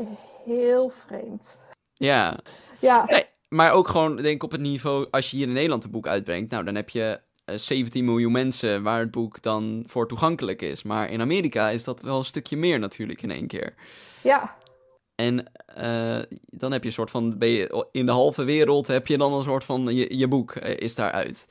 Heel 0.46 0.90
vreemd. 0.90 1.60
Ja. 1.94 2.38
Ja. 2.80 3.06
Nee, 3.06 3.24
maar 3.50 3.72
ook 3.72 3.88
gewoon, 3.88 4.16
denk 4.16 4.36
ik, 4.36 4.44
op 4.44 4.52
het 4.52 4.62
niveau, 4.62 5.08
als 5.12 5.32
je 5.32 5.38
hier 5.38 5.48
in 5.48 5.54
Nederland 5.54 5.84
een 5.84 5.92
boek 5.92 6.08
uitbrengt, 6.08 6.52
nou, 6.52 6.64
dan 6.64 6.76
heb 6.76 6.90
je 6.90 7.20
uh, 7.46 7.58
17 7.58 8.06
miljoen 8.06 8.32
mensen 8.32 8.84
waar 8.84 9.00
het 9.00 9.12
boek 9.12 9.42
dan 9.42 9.84
voor 9.88 10.08
toegankelijk 10.08 10.62
is. 10.62 10.84
Maar 10.84 11.10
in 11.10 11.22
Amerika 11.22 11.70
is 11.70 11.84
dat 11.84 12.02
wel 12.02 12.18
een 12.18 12.26
stukje 12.26 12.58
meer 12.58 12.80
natuurlijk 12.80 13.22
in 13.22 13.32
één 13.32 13.48
keer. 13.48 13.74
Ja. 14.24 14.56
En 15.16 15.52
uh, 15.78 16.20
dan 16.46 16.72
heb 16.72 16.82
je 16.82 16.88
een 16.88 16.94
soort 16.94 17.10
van, 17.10 17.38
ben 17.38 17.50
je 17.50 17.88
in 17.92 18.06
de 18.06 18.12
halve 18.12 18.44
wereld 18.44 18.88
heb 18.88 19.08
je 19.08 19.18
dan 19.18 19.34
een 19.34 19.44
soort 19.44 19.64
van, 19.64 19.96
je, 19.96 20.18
je 20.18 20.28
boek 20.28 20.56
is 20.56 20.96
daaruit. 20.96 21.48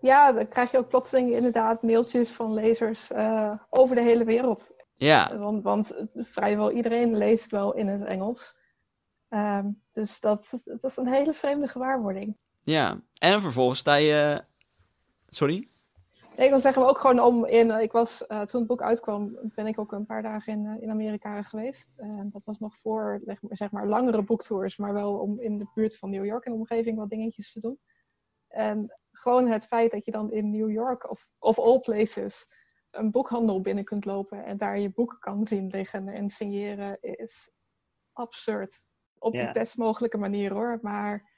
Ja, 0.00 0.32
dan 0.32 0.48
krijg 0.48 0.70
je 0.70 0.78
ook 0.78 0.88
plotseling 0.88 1.32
inderdaad 1.32 1.82
mailtjes 1.82 2.30
van 2.30 2.54
lezers 2.54 3.10
uh, 3.10 3.52
over 3.68 3.96
de 3.96 4.02
hele 4.02 4.24
wereld. 4.24 4.76
Ja. 4.96 5.38
Want, 5.38 5.62
want 5.62 6.04
vrijwel 6.14 6.70
iedereen 6.70 7.16
leest 7.16 7.50
wel 7.50 7.74
in 7.74 7.86
het 7.86 8.04
Engels. 8.04 8.56
Um, 9.28 9.82
dus 9.90 10.20
dat, 10.20 10.50
dat 10.64 10.84
is 10.84 10.96
een 10.96 11.06
hele 11.06 11.32
vreemde 11.32 11.68
gewaarwording. 11.68 12.36
Ja, 12.62 13.00
en 13.18 13.40
vervolgens 13.40 13.78
sta 13.78 13.94
je. 13.94 14.44
Sorry? 15.26 15.68
Nee, 16.36 16.46
ik 16.46 16.52
wil 16.52 16.62
zeggen, 16.62 16.86
ook 16.86 16.98
gewoon 16.98 17.20
om 17.20 17.46
in. 17.46 17.70
Ik 17.70 17.92
was, 17.92 18.24
uh, 18.28 18.40
toen 18.42 18.60
het 18.60 18.68
boek 18.68 18.82
uitkwam, 18.82 19.38
ben 19.54 19.66
ik 19.66 19.78
ook 19.78 19.92
een 19.92 20.06
paar 20.06 20.22
dagen 20.22 20.52
in, 20.52 20.64
uh, 20.64 20.82
in 20.82 20.90
Amerika 20.90 21.42
geweest. 21.42 21.94
Uh, 21.98 22.20
dat 22.24 22.44
was 22.44 22.58
nog 22.58 22.76
voor 22.76 23.22
zeg 23.50 23.70
maar 23.70 23.86
langere 23.86 24.22
boektours, 24.22 24.76
maar 24.76 24.92
wel 24.92 25.18
om 25.18 25.40
in 25.40 25.58
de 25.58 25.66
buurt 25.74 25.96
van 25.98 26.10
New 26.10 26.24
York 26.24 26.44
en 26.44 26.52
de 26.52 26.58
omgeving 26.58 26.98
wat 26.98 27.10
dingetjes 27.10 27.52
te 27.52 27.60
doen. 27.60 27.78
En 28.48 28.98
gewoon 29.18 29.46
het 29.46 29.66
feit 29.66 29.90
dat 29.90 30.04
je 30.04 30.10
dan 30.10 30.32
in 30.32 30.50
New 30.50 30.70
York 30.70 31.10
of, 31.10 31.28
of 31.38 31.58
all 31.58 31.80
places 31.80 32.46
een 32.90 33.10
boekhandel 33.10 33.60
binnen 33.60 33.84
kunt 33.84 34.04
lopen 34.04 34.44
en 34.44 34.56
daar 34.56 34.78
je 34.78 34.92
boek 34.92 35.16
kan 35.20 35.46
zien 35.46 35.66
liggen 35.66 36.08
en 36.08 36.30
signeren 36.30 36.98
is 37.00 37.50
absurd. 38.12 38.82
Op 39.18 39.34
yeah. 39.34 39.46
de 39.46 39.52
best 39.52 39.76
mogelijke 39.76 40.18
manier 40.18 40.52
hoor, 40.52 40.78
maar 40.82 41.30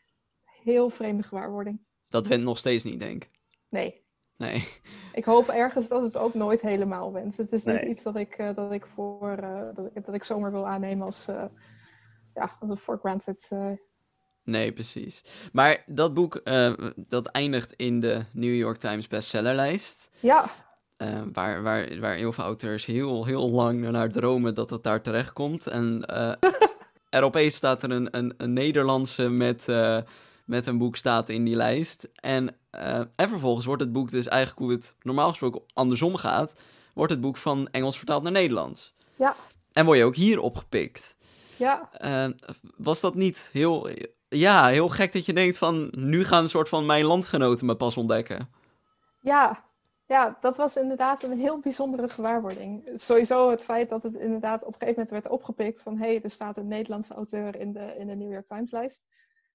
heel 0.62 0.90
vreemde 0.90 1.22
gewaarwording. 1.22 1.84
Dat 2.08 2.26
went 2.26 2.42
nog 2.42 2.58
steeds 2.58 2.84
niet, 2.84 3.00
denk 3.00 3.24
ik. 3.24 3.30
Nee. 3.68 4.04
Nee. 4.36 4.68
Ik 5.12 5.24
hoop 5.24 5.48
ergens 5.48 5.88
dat 5.88 6.02
het 6.02 6.16
ook 6.16 6.34
nooit 6.34 6.60
helemaal 6.60 7.12
went. 7.12 7.36
Het 7.36 7.52
is 7.52 7.64
niet 7.64 7.74
nee. 7.74 7.88
iets 7.88 8.02
dat 8.02 8.16
ik, 8.16 8.38
uh, 8.38 8.54
dat 8.54 8.72
ik 8.72 8.86
voor 8.86 9.38
uh, 9.42 9.74
dat, 9.74 9.90
ik, 9.94 10.04
dat 10.04 10.14
ik 10.14 10.24
zomaar 10.24 10.52
wil 10.52 10.66
aannemen 10.66 11.06
als 11.06 11.28
uh, 11.28 11.44
ja, 12.34 12.56
als 12.60 12.70
een 12.70 12.76
for 12.76 12.98
granted 12.98 13.48
Nee, 14.50 14.72
precies. 14.72 15.22
Maar 15.52 15.82
dat 15.86 16.14
boek, 16.14 16.40
uh, 16.44 16.72
dat 16.96 17.26
eindigt 17.26 17.72
in 17.72 18.00
de 18.00 18.24
New 18.32 18.54
York 18.56 18.78
Times 18.78 19.08
bestsellerlijst. 19.08 20.10
Ja. 20.20 20.50
Uh, 20.98 21.20
waar, 21.32 21.62
waar, 21.62 22.00
waar 22.00 22.14
heel 22.14 22.32
veel 22.32 22.44
auteurs 22.44 22.86
heel, 22.86 23.24
heel 23.24 23.50
lang 23.50 23.90
naar 23.90 24.10
dromen 24.10 24.54
dat 24.54 24.70
het 24.70 24.82
daar 24.82 25.02
terecht 25.02 25.32
komt. 25.32 25.66
En 25.66 26.04
uh, 26.10 26.32
er 27.18 27.22
opeens 27.22 27.54
staat 27.54 27.82
er 27.82 27.90
een, 27.90 28.16
een, 28.16 28.34
een 28.36 28.52
Nederlandse 28.52 29.28
met, 29.28 29.66
met 30.44 30.66
een 30.66 30.78
boek 30.78 30.96
staat 30.96 31.28
in 31.28 31.44
die 31.44 31.56
lijst. 31.56 32.08
En, 32.14 32.56
en 33.16 33.28
vervolgens 33.28 33.66
wordt 33.66 33.82
het 33.82 33.92
boek 33.92 34.10
dus 34.10 34.28
eigenlijk 34.28 34.60
hoe 34.60 34.72
het 34.72 34.94
normaal 35.02 35.28
gesproken 35.28 35.62
andersom 35.72 36.16
gaat, 36.16 36.52
wordt 36.94 37.12
het 37.12 37.20
boek 37.20 37.36
van 37.36 37.68
Engels 37.70 37.96
vertaald 37.96 38.22
naar 38.22 38.32
Nederlands. 38.32 38.94
Ja. 39.16 39.36
En 39.72 39.84
word 39.84 39.98
je 39.98 40.04
ook 40.04 40.16
hier 40.16 40.40
opgepikt. 40.40 41.16
Ja. 41.56 41.88
was 42.76 43.00
dat 43.00 43.14
niet 43.14 43.48
heel 43.52 43.88
ja, 44.38 44.66
heel 44.66 44.88
gek 44.88 45.12
dat 45.12 45.26
je 45.26 45.32
denkt 45.32 45.58
van 45.58 45.88
nu 45.96 46.24
gaan 46.24 46.42
een 46.42 46.48
soort 46.48 46.68
van 46.68 46.86
mijn 46.86 47.04
landgenoten 47.04 47.66
me 47.66 47.76
pas 47.76 47.96
ontdekken. 47.96 48.48
Ja, 49.20 49.64
ja, 50.06 50.36
dat 50.40 50.56
was 50.56 50.76
inderdaad 50.76 51.22
een 51.22 51.38
heel 51.38 51.58
bijzondere 51.58 52.08
gewaarwording. 52.08 52.90
Sowieso 52.94 53.50
het 53.50 53.64
feit 53.64 53.88
dat 53.88 54.02
het 54.02 54.14
inderdaad 54.14 54.62
op 54.62 54.72
een 54.72 54.78
gegeven 54.78 55.02
moment 55.02 55.10
werd 55.10 55.28
opgepikt 55.28 55.80
van 55.80 55.98
hé, 55.98 56.06
hey, 56.06 56.22
er 56.22 56.30
staat 56.30 56.56
een 56.56 56.68
Nederlandse 56.68 57.14
auteur 57.14 57.56
in 57.56 57.72
de, 57.72 57.96
in 57.96 58.06
de 58.06 58.14
New 58.14 58.32
York 58.32 58.46
Times 58.46 58.70
lijst. 58.70 59.04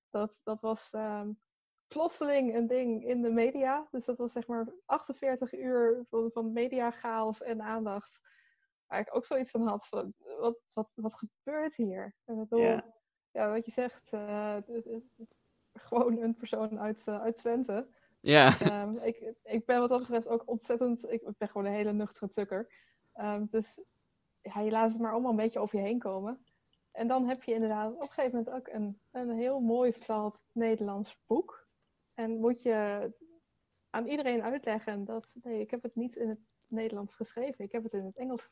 Dat, 0.09 0.41
dat 0.43 0.61
was 0.61 0.93
um, 0.93 1.39
plotseling 1.87 2.55
een 2.55 2.67
ding 2.67 3.05
in 3.05 3.21
de 3.21 3.31
media. 3.31 3.87
Dus 3.91 4.05
dat 4.05 4.17
was 4.17 4.31
zeg 4.31 4.47
maar 4.47 4.67
48 4.85 5.53
uur 5.53 6.05
van, 6.09 6.29
van 6.33 6.53
media 6.53 6.91
chaos 6.91 7.41
en 7.41 7.61
aandacht. 7.61 8.19
Waar 8.87 8.99
ik 8.99 9.15
ook 9.15 9.25
zoiets 9.25 9.51
van 9.51 9.67
had 9.67 9.87
van 9.87 10.13
wat, 10.39 10.57
wat, 10.73 10.89
wat 10.93 11.13
gebeurt 11.13 11.75
hier? 11.75 12.15
En 12.25 12.35
dat 12.35 12.59
yeah 12.59 12.81
ja, 13.35 13.51
wat 13.51 13.65
je 13.65 13.71
zegt, 13.71 14.11
uh, 14.13 14.57
gewoon 15.73 16.21
een 16.21 16.35
persoon 16.35 16.79
uit, 16.79 17.05
uh, 17.09 17.21
uit 17.21 17.37
Twente. 17.37 17.87
Ja. 18.19 18.81
Um, 18.83 18.97
ik, 18.97 19.33
ik 19.43 19.65
ben 19.65 19.79
wat 19.79 19.89
dat 19.89 19.99
betreft 19.99 20.27
ook 20.27 20.43
ontzettend, 20.45 21.11
ik 21.11 21.21
ben 21.37 21.47
gewoon 21.47 21.67
een 21.67 21.73
hele 21.73 21.93
nuchtere 21.93 22.29
tukker. 22.29 22.73
Um, 23.15 23.47
dus 23.49 23.81
ja, 24.41 24.59
je 24.61 24.71
laat 24.71 24.91
het 24.91 25.01
maar 25.01 25.11
allemaal 25.11 25.31
een 25.31 25.37
beetje 25.37 25.59
over 25.59 25.77
je 25.77 25.85
heen 25.85 25.99
komen. 25.99 26.45
En 26.91 27.07
dan 27.07 27.27
heb 27.27 27.43
je 27.43 27.53
inderdaad 27.53 27.93
op 27.93 28.01
een 28.01 28.07
gegeven 28.07 28.37
moment 28.37 28.55
ook 28.55 28.67
een, 28.67 28.99
een 29.11 29.29
heel 29.31 29.59
mooi 29.59 29.91
vertaald 29.91 30.43
Nederlands 30.51 31.19
boek. 31.25 31.67
En 32.13 32.39
moet 32.39 32.61
je 32.61 33.11
aan 33.89 34.07
iedereen 34.07 34.43
uitleggen 34.43 35.05
dat, 35.05 35.35
nee, 35.41 35.59
ik 35.59 35.71
heb 35.71 35.83
het 35.83 35.95
niet 35.95 36.15
in 36.15 36.29
het 36.29 36.39
Nederlands 36.67 37.15
geschreven, 37.15 37.65
ik 37.65 37.71
heb 37.71 37.83
het 37.83 37.93
in 37.93 38.05
het 38.05 38.17
Engels 38.17 38.49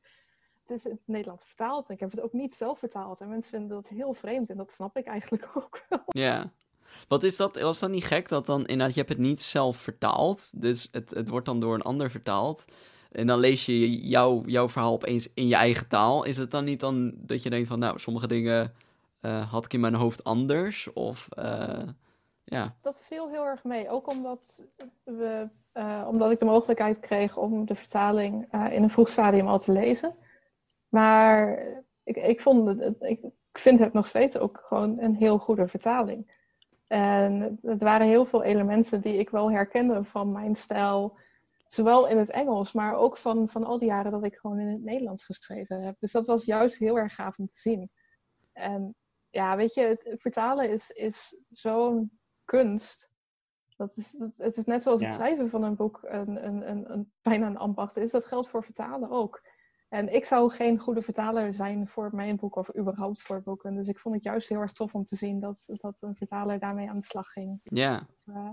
het 0.66 0.78
is 0.78 0.86
in 0.86 0.92
het 0.92 1.02
Nederlands 1.06 1.46
vertaald. 1.46 1.90
Ik 1.90 2.00
heb 2.00 2.12
het 2.12 2.22
ook 2.22 2.34
niet 2.34 2.54
zelf 2.54 2.80
vertaald. 2.80 3.20
En 3.20 3.30
mensen 3.30 3.52
vinden 3.52 3.70
dat 3.70 3.88
heel 3.88 4.14
vreemd. 4.14 4.50
En 4.50 4.58
dat 4.58 4.72
snap 4.72 4.98
ik 4.98 5.06
eigenlijk 5.06 5.50
ook 5.58 5.86
wel. 5.90 6.04
Ja. 6.06 6.52
Wat 7.08 7.24
is 7.24 7.38
dat? 7.38 7.62
Was 7.62 7.80
dat 7.80 7.90
niet 7.90 8.06
gek 8.06 8.30
dat 8.30 8.46
dan 8.46 8.60
inderdaad, 8.60 8.94
je 8.94 9.00
hebt 9.00 9.14
het 9.14 9.22
niet 9.22 9.42
zelf 9.42 9.78
vertaald. 9.78 10.62
Dus 10.62 10.90
het, 10.92 11.10
het 11.10 11.30
wordt 11.30 11.46
dan 11.46 11.60
door 11.60 11.74
een 11.74 11.82
ander 11.82 12.10
vertaald. 12.10 12.66
En 13.12 13.28
dan 13.28 13.40
lees 13.40 13.66
je 13.66 14.08
jouw, 14.08 14.44
jouw 14.46 14.70
verhaal 14.70 14.94
opeens 14.94 15.34
in 15.34 15.48
je 15.48 15.56
eigen 15.56 15.88
taal. 15.88 16.24
Is 16.24 16.38
het 16.38 16.52
dan 16.52 16.64
niet 16.64 16.80
dan 16.80 17.14
dat 17.16 17.44
je 17.44 17.50
denkt 17.50 17.68
van, 17.68 17.80
nou, 17.80 18.00
sommige 18.00 18.28
dingen 18.28 18.74
uh, 19.22 19.52
had 19.52 19.66
ik 19.66 19.74
in 19.74 19.80
mijn 19.80 19.94
hoofd 19.94 20.24
anders? 20.24 20.94
Of, 20.94 21.28
uh, 21.40 21.80
ja. 22.44 22.76
Dat 22.82 23.02
viel 23.04 23.30
heel 23.30 23.46
erg 23.46 23.64
mee. 23.64 23.90
Ook 23.90 24.08
omdat, 24.08 24.62
we, 25.04 25.48
uh, 25.74 26.06
omdat 26.08 26.32
ik 26.32 26.40
de 26.40 26.46
mogelijkheid 26.46 27.00
kreeg 27.00 27.38
om 27.38 27.66
de 27.66 27.76
vertaling 27.76 28.48
in 28.70 28.84
een 28.84 28.90
vroeg 28.90 29.10
stadium 29.10 29.48
al 29.48 29.60
te 29.60 29.72
lezen. 29.72 30.16
Maar 30.94 31.66
ik, 32.04 32.16
ik, 32.16 32.42
vond 32.42 32.80
het, 32.80 32.96
ik 33.02 33.20
vind 33.52 33.80
het 33.80 33.94
nog 33.94 34.08
steeds 34.08 34.38
ook 34.38 34.64
gewoon 34.66 35.00
een 35.00 35.16
heel 35.16 35.40
goede 35.40 35.68
vertaling. 35.68 36.32
En 36.88 37.40
het, 37.40 37.62
het, 37.62 37.82
waren 37.82 38.08
heel 38.08 38.26
veel 38.26 38.44
elementen 38.44 39.02
die 39.02 39.18
ik 39.18 39.30
wel 39.30 39.52
herkende 39.52 40.04
van 40.04 40.32
mijn 40.32 40.56
stijl. 40.56 41.18
Zowel 41.68 42.08
in 42.08 42.18
het 42.18 42.30
Engels, 42.30 42.72
maar 42.72 42.96
ook 42.96 43.18
van, 43.18 43.50
van 43.50 43.64
al 43.64 43.78
die 43.78 43.88
jaren 43.88 44.12
dat 44.12 44.26
ik 44.26 44.36
gewoon 44.36 44.60
in 44.60 44.68
het 44.68 44.84
Nederlands 44.84 45.26
geschreven 45.26 45.82
heb. 45.82 45.96
Dus 46.00 46.12
dat 46.12 46.26
was 46.26 46.46
juist 46.46 46.78
heel 46.78 46.98
erg 46.98 47.16
gaaf 47.16 47.38
om 47.38 47.48
te 47.48 47.60
zien. 47.60 47.90
En 48.52 48.96
ja, 49.30 49.56
weet 49.56 49.74
je, 49.74 49.82
het 49.82 50.22
vertalen 50.22 50.70
is, 50.70 50.90
is 50.90 51.36
zo'n 51.50 52.20
kunst. 52.46 53.10
Dat 53.78 53.98
is, 53.98 54.12
dat, 54.12 54.38
het 54.38 54.58
is 54.58 54.66
net 54.66 54.84
zoals 54.84 55.02
ja. 55.02 55.06
het 55.06 55.16
schrijven 55.16 55.50
van 55.50 55.64
een 55.64 55.76
boek 55.76 56.00
een, 56.04 56.46
een, 56.46 56.70
een, 56.70 56.92
een, 56.92 57.12
bijna 57.22 57.48
een 57.48 57.58
ambacht 57.58 57.98
is. 57.98 58.12
Dat 58.12 58.26
geldt 58.26 58.50
voor 58.50 58.64
vertalen 58.64 59.10
ook. 59.10 59.42
En 59.94 60.14
ik 60.14 60.26
zou 60.26 60.52
geen 60.52 60.80
goede 60.80 61.02
vertaler 61.02 61.54
zijn 61.54 61.88
voor 61.88 62.10
mijn 62.14 62.36
boek 62.36 62.56
of 62.56 62.76
überhaupt 62.78 63.22
voor 63.22 63.42
boeken. 63.42 63.76
Dus 63.76 63.88
ik 63.88 64.00
vond 64.00 64.16
het 64.16 64.24
juist 64.24 64.50
heel 64.50 64.60
erg 64.60 64.74
tof 64.74 64.94
om 64.94 65.06
te 65.06 65.16
zien 65.16 65.40
dat, 65.40 65.66
dat 65.68 65.98
een 66.00 66.16
vertaler 66.16 66.60
daarmee 66.60 66.90
aan 66.90 67.00
de 67.00 67.06
slag 67.06 67.32
ging. 67.32 67.60
Ja. 67.64 68.08
Dat, 68.26 68.36
uh, 68.36 68.50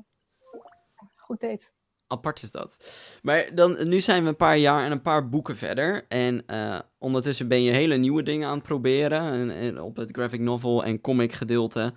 goed 1.14 1.40
deed. 1.40 1.72
apart 2.06 2.42
is 2.42 2.50
dat. 2.50 2.76
Maar 3.22 3.54
dan, 3.54 3.88
nu 3.88 4.00
zijn 4.00 4.22
we 4.22 4.28
een 4.28 4.36
paar 4.36 4.56
jaar 4.56 4.84
en 4.84 4.92
een 4.92 5.02
paar 5.02 5.28
boeken 5.28 5.56
verder. 5.56 6.06
En 6.08 6.42
uh, 6.46 6.78
ondertussen 6.98 7.48
ben 7.48 7.62
je 7.62 7.72
hele 7.72 7.96
nieuwe 7.96 8.22
dingen 8.22 8.48
aan 8.48 8.54
het 8.54 8.66
proberen. 8.66 9.32
En, 9.32 9.50
en 9.50 9.80
op 9.80 9.96
het 9.96 10.10
graphic 10.10 10.40
novel 10.40 10.84
en 10.84 11.00
comic 11.00 11.32
gedeelte. 11.32 11.92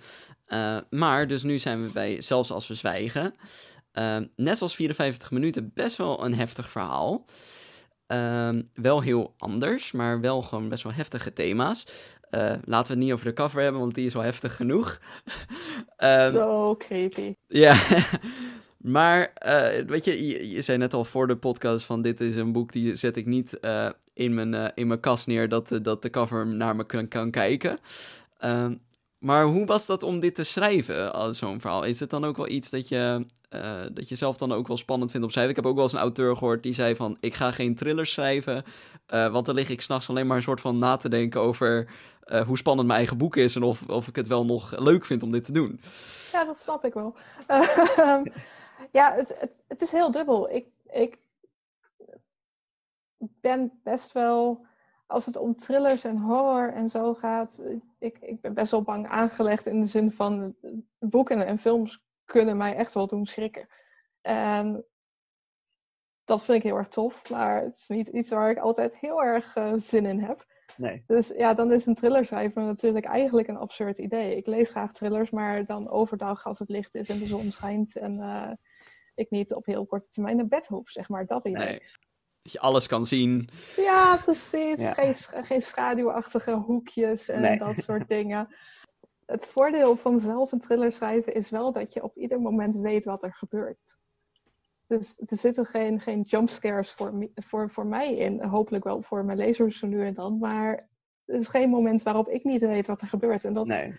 Uh, 0.46 0.78
maar 0.90 1.26
dus 1.26 1.42
nu 1.42 1.58
zijn 1.58 1.82
we 1.82 1.92
bij 1.92 2.20
Zelfs 2.20 2.50
als 2.50 2.68
we 2.68 2.74
zwijgen. 2.74 3.34
Net 4.36 4.58
zoals 4.58 4.74
54 4.74 5.30
minuten, 5.30 5.70
best 5.74 5.96
wel 5.96 6.24
een 6.24 6.34
heftig 6.34 6.70
verhaal. 6.70 7.24
Wel 8.74 9.00
heel 9.00 9.34
anders, 9.38 9.92
maar 9.92 10.20
wel 10.20 10.42
gewoon 10.42 10.68
best 10.68 10.82
wel 10.82 10.92
heftige 10.92 11.32
thema's. 11.32 11.86
laten 12.64 12.66
we 12.68 12.76
het 12.76 12.96
niet 12.98 13.12
over 13.12 13.26
de 13.26 13.32
cover 13.32 13.62
hebben, 13.62 13.80
want 13.80 13.94
die 13.94 14.06
is 14.06 14.14
wel 14.14 14.22
heftig 14.22 14.56
genoeg. 14.56 15.00
Zo 16.32 16.74
creepy. 16.78 17.34
Ja, 17.46 17.76
Maar, 18.84 19.32
uh, 19.46 19.86
weet 19.86 20.04
je, 20.04 20.26
je, 20.26 20.50
je, 20.50 20.62
zei 20.62 20.78
net 20.78 20.94
al 20.94 21.04
voor 21.04 21.26
de 21.26 21.36
podcast 21.36 21.84
van 21.84 22.02
dit 22.02 22.20
is 22.20 22.36
een 22.36 22.52
boek 22.52 22.72
die 22.72 22.94
zet 22.94 23.16
ik 23.16 23.26
niet 23.26 23.58
uh, 23.60 23.88
in, 24.14 24.34
mijn, 24.34 24.52
uh, 24.52 24.68
in 24.74 24.86
mijn 24.86 25.00
kast 25.00 25.26
neer 25.26 25.48
dat, 25.48 25.78
dat 25.82 26.02
de 26.02 26.10
cover 26.10 26.46
naar 26.46 26.76
me 26.76 26.86
kan, 26.86 27.08
kan 27.08 27.30
kijken. 27.30 27.78
Ehm, 28.38 28.74
maar 29.24 29.44
hoe 29.44 29.66
was 29.66 29.86
dat 29.86 30.02
om 30.02 30.20
dit 30.20 30.34
te 30.34 30.44
schrijven, 30.44 31.34
zo'n 31.34 31.60
verhaal? 31.60 31.84
Is 31.84 32.00
het 32.00 32.10
dan 32.10 32.24
ook 32.24 32.36
wel 32.36 32.48
iets 32.48 32.70
dat 32.70 32.88
je, 32.88 33.26
dat 33.92 34.08
je 34.08 34.14
zelf 34.14 34.36
dan 34.36 34.52
ook 34.52 34.66
wel 34.66 34.76
spannend 34.76 35.10
vindt 35.10 35.26
om 35.26 35.32
schrijven? 35.32 35.56
Ik 35.56 35.62
heb 35.62 35.70
ook 35.70 35.74
wel 35.74 35.84
eens 35.84 35.92
een 35.92 35.98
auteur 35.98 36.36
gehoord 36.36 36.62
die 36.62 36.74
zei 36.74 36.96
van, 36.96 37.16
ik 37.20 37.34
ga 37.34 37.52
geen 37.52 37.74
thrillers 37.74 38.12
schrijven, 38.12 38.64
want 39.06 39.46
dan 39.46 39.54
lig 39.54 39.68
ik 39.68 39.80
s'nachts 39.80 40.08
alleen 40.08 40.26
maar 40.26 40.36
een 40.36 40.42
soort 40.42 40.60
van 40.60 40.76
na 40.76 40.96
te 40.96 41.08
denken 41.08 41.40
over 41.40 41.88
hoe 42.46 42.56
spannend 42.56 42.86
mijn 42.86 42.98
eigen 42.98 43.18
boek 43.18 43.36
is 43.36 43.56
en 43.56 43.62
of, 43.62 43.88
of 43.88 44.08
ik 44.08 44.16
het 44.16 44.26
wel 44.26 44.44
nog 44.44 44.78
leuk 44.78 45.04
vind 45.04 45.22
om 45.22 45.30
dit 45.30 45.44
te 45.44 45.52
doen. 45.52 45.80
Ja, 46.32 46.44
dat 46.44 46.58
snap 46.58 46.84
ik 46.84 46.94
wel. 46.94 47.14
Ehm, 47.46 48.24
ja, 48.98 49.14
het, 49.14 49.34
het, 49.38 49.52
het, 49.68 49.80
is 49.80 49.90
heel 49.90 50.10
dubbel. 50.10 50.50
Ik, 50.50 50.66
ik 50.92 51.18
ben 53.18 53.80
best 53.82 54.12
wel, 54.12 54.66
als 55.14 55.26
het 55.26 55.36
om 55.36 55.56
thrillers 55.56 56.04
en 56.04 56.18
horror 56.18 56.72
en 56.72 56.88
zo 56.88 57.14
gaat, 57.14 57.62
ik, 57.98 58.18
ik 58.18 58.40
ben 58.40 58.54
best 58.54 58.70
wel 58.70 58.82
bang 58.82 59.06
aangelegd 59.06 59.66
in 59.66 59.80
de 59.80 59.86
zin 59.86 60.12
van 60.12 60.56
boeken 60.98 61.46
en 61.46 61.58
films 61.58 62.02
kunnen 62.24 62.56
mij 62.56 62.74
echt 62.74 62.92
wel 62.92 63.06
doen 63.06 63.26
schrikken. 63.26 63.66
En 64.20 64.84
dat 66.24 66.44
vind 66.44 66.58
ik 66.58 66.64
heel 66.64 66.76
erg 66.76 66.88
tof, 66.88 67.30
maar 67.30 67.62
het 67.62 67.76
is 67.76 67.88
niet 67.88 68.08
iets 68.08 68.30
waar 68.30 68.50
ik 68.50 68.58
altijd 68.58 68.96
heel 68.96 69.22
erg 69.22 69.56
uh, 69.56 69.72
zin 69.76 70.06
in 70.06 70.20
heb. 70.20 70.44
Nee. 70.76 71.02
Dus 71.06 71.28
ja, 71.28 71.54
dan 71.54 71.72
is 71.72 71.86
een 71.86 71.94
thriller 71.94 72.26
schrijven 72.26 72.66
natuurlijk 72.66 73.04
eigenlijk 73.04 73.48
een 73.48 73.56
absurd 73.56 73.98
idee. 73.98 74.36
Ik 74.36 74.46
lees 74.46 74.70
graag 74.70 74.92
thrillers, 74.92 75.30
maar 75.30 75.66
dan 75.66 75.88
overdag 75.88 76.44
als 76.44 76.58
het 76.58 76.68
licht 76.68 76.94
is 76.94 77.08
en 77.08 77.18
de 77.18 77.26
zon 77.26 77.50
schijnt 77.50 77.96
en 77.96 78.18
uh, 78.18 78.52
ik 79.14 79.30
niet 79.30 79.54
op 79.54 79.66
heel 79.66 79.86
korte 79.86 80.08
termijn 80.08 80.36
naar 80.36 80.46
bed 80.46 80.66
hoef, 80.66 80.90
zeg 80.90 81.08
maar. 81.08 81.26
Dat 81.26 81.44
idee. 81.44 81.66
Nee. 81.66 81.82
Dat 82.44 82.52
je 82.52 82.60
alles 82.60 82.86
kan 82.86 83.06
zien. 83.06 83.48
Ja, 83.76 84.16
precies. 84.16 84.88
Geen, 84.88 85.14
geen 85.44 85.62
schaduwachtige 85.62 86.52
hoekjes 86.52 87.28
en 87.28 87.58
dat 87.58 87.76
soort 87.76 88.08
dingen. 88.18 88.54
Het 89.26 89.46
voordeel 89.46 89.96
van 89.96 90.20
zelf 90.20 90.52
een 90.52 90.60
thriller 90.60 90.92
schrijven 90.92 91.34
is 91.34 91.50
wel 91.50 91.72
dat 91.72 91.92
je 91.92 92.02
op 92.02 92.16
ieder 92.16 92.40
moment 92.40 92.74
weet 92.74 93.04
wat 93.04 93.22
er 93.22 93.34
gebeurt. 93.34 93.96
Dus 94.86 95.16
er 95.26 95.36
zitten 95.36 95.66
geen, 95.66 96.00
geen 96.00 96.20
jumpscares 96.20 96.92
voor, 96.92 97.28
voor, 97.34 97.70
voor 97.70 97.86
mij 97.86 98.14
in. 98.16 98.42
Hopelijk 98.42 98.84
wel 98.84 99.02
voor 99.02 99.24
mijn 99.24 99.38
lezers 99.38 99.78
zo 99.78 99.86
nu 99.86 100.04
en 100.06 100.14
dan. 100.14 100.38
Maar 100.38 100.88
er 101.24 101.34
is 101.34 101.48
geen 101.48 101.70
moment 101.70 102.02
waarop 102.02 102.28
ik 102.28 102.44
niet 102.44 102.60
weet 102.60 102.86
wat 102.86 103.00
er 103.00 103.08
gebeurt. 103.08 103.44
En 103.44 103.52
dat, 103.52 103.66
nee 103.66 103.94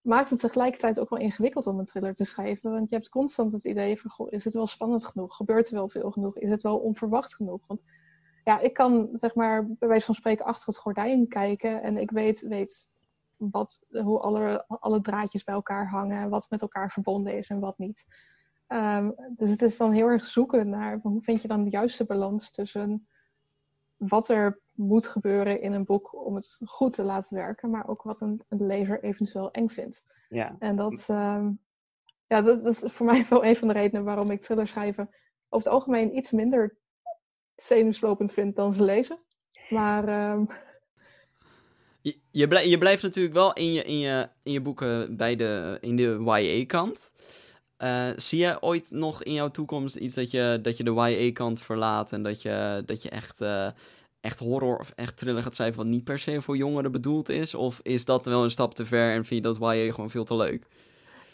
maakt 0.00 0.30
het 0.30 0.40
tegelijkertijd 0.40 1.00
ook 1.00 1.10
wel 1.10 1.18
ingewikkeld 1.18 1.66
om 1.66 1.78
een 1.78 1.84
thriller 1.84 2.14
te 2.14 2.24
schrijven. 2.24 2.70
Want 2.70 2.90
je 2.90 2.96
hebt 2.96 3.08
constant 3.08 3.52
het 3.52 3.64
idee 3.64 4.00
van, 4.00 4.28
is 4.28 4.44
het 4.44 4.54
wel 4.54 4.66
spannend 4.66 5.04
genoeg? 5.04 5.36
Gebeurt 5.36 5.68
er 5.68 5.74
wel 5.74 5.88
veel 5.88 6.10
genoeg? 6.10 6.38
Is 6.38 6.50
het 6.50 6.62
wel 6.62 6.78
onverwacht 6.78 7.34
genoeg? 7.34 7.66
Want 7.66 7.82
ja, 8.44 8.58
ik 8.58 8.74
kan, 8.74 9.08
zeg 9.12 9.34
maar, 9.34 9.66
bij 9.66 9.88
wijze 9.88 10.04
van 10.06 10.14
spreken 10.14 10.44
achter 10.44 10.66
het 10.66 10.76
gordijn 10.76 11.28
kijken 11.28 11.82
en 11.82 11.96
ik 11.96 12.10
weet, 12.10 12.40
weet 12.40 12.90
wat, 13.36 13.82
hoe 13.88 14.20
alle, 14.20 14.64
alle 14.66 15.00
draadjes 15.00 15.44
bij 15.44 15.54
elkaar 15.54 15.88
hangen, 15.88 16.30
wat 16.30 16.50
met 16.50 16.62
elkaar 16.62 16.90
verbonden 16.90 17.36
is 17.36 17.48
en 17.48 17.60
wat 17.60 17.78
niet. 17.78 18.06
Um, 18.68 19.14
dus 19.36 19.50
het 19.50 19.62
is 19.62 19.76
dan 19.76 19.92
heel 19.92 20.06
erg 20.06 20.24
zoeken 20.24 20.68
naar 20.68 20.98
hoe 21.02 21.22
vind 21.22 21.42
je 21.42 21.48
dan 21.48 21.64
de 21.64 21.70
juiste 21.70 22.04
balans 22.04 22.50
tussen 22.50 23.08
wat 23.96 24.28
er 24.28 24.60
moet 24.80 25.06
gebeuren 25.06 25.60
in 25.60 25.72
een 25.72 25.84
boek 25.84 26.26
om 26.26 26.34
het 26.34 26.58
goed 26.64 26.92
te 26.92 27.02
laten 27.02 27.36
werken, 27.36 27.70
maar 27.70 27.88
ook 27.88 28.02
wat 28.02 28.20
een, 28.20 28.42
een 28.48 28.66
lezer 28.66 29.02
eventueel 29.02 29.50
eng 29.50 29.68
vindt. 29.68 30.04
Ja. 30.28 30.56
En 30.58 30.76
dat, 30.76 31.06
um, 31.10 31.60
ja, 32.26 32.42
dat, 32.42 32.62
dat, 32.62 32.82
is 32.82 32.92
voor 32.92 33.06
mij 33.10 33.26
wel 33.28 33.44
een 33.44 33.56
van 33.56 33.68
de 33.68 33.74
redenen 33.74 34.04
waarom 34.04 34.30
ik 34.30 34.40
thrillers 34.40 34.70
schrijven 34.70 35.10
over 35.48 35.70
het 35.70 35.78
algemeen 35.78 36.16
iets 36.16 36.30
minder 36.30 36.76
zenuwslopend 37.56 38.32
vind 38.32 38.56
dan 38.56 38.72
ze 38.72 38.82
lezen. 38.82 39.18
Maar. 39.68 40.32
Um... 40.32 40.48
Je, 42.02 42.18
je, 42.30 42.48
blijft, 42.48 42.70
je, 42.70 42.78
blijft 42.78 43.02
natuurlijk 43.02 43.34
wel 43.34 43.52
in 43.52 43.72
je, 43.72 43.82
in 43.82 43.98
je, 43.98 44.28
in 44.42 44.52
je 44.52 44.60
boeken 44.60 45.16
bij 45.16 45.36
de, 45.36 45.78
in 45.80 45.96
de 45.96 46.22
YA-kant. 46.24 47.12
Uh, 47.78 48.08
eh, 48.08 48.18
zie 48.18 48.38
je 48.38 48.62
ooit 48.62 48.90
nog 48.90 49.22
in 49.22 49.32
jouw 49.32 49.50
toekomst 49.50 49.96
iets 49.96 50.14
dat 50.14 50.30
je, 50.30 50.58
dat 50.62 50.76
je 50.76 50.84
de 50.84 50.92
YA-kant 50.92 51.62
verlaat 51.62 52.12
en 52.12 52.22
dat 52.22 52.42
je, 52.42 52.82
dat 52.86 53.02
je 53.02 53.08
echt, 53.10 53.40
uh, 53.40 53.68
echt 54.20 54.38
horror 54.38 54.78
of 54.78 54.92
echt 54.96 55.16
thriller 55.16 55.42
gaat 55.42 55.54
schrijven 55.54 55.76
wat 55.76 55.86
niet 55.86 56.04
per 56.04 56.18
se 56.18 56.42
voor 56.42 56.56
jongeren 56.56 56.92
bedoeld 56.92 57.28
is? 57.28 57.54
Of 57.54 57.80
is 57.82 58.04
dat 58.04 58.26
wel 58.26 58.42
een 58.42 58.50
stap 58.50 58.74
te 58.74 58.86
ver 58.86 59.12
en 59.12 59.24
vind 59.24 59.44
je 59.44 59.52
dat 59.52 59.74
YA 59.74 59.92
gewoon 59.92 60.10
veel 60.10 60.24
te 60.24 60.36
leuk? 60.36 60.66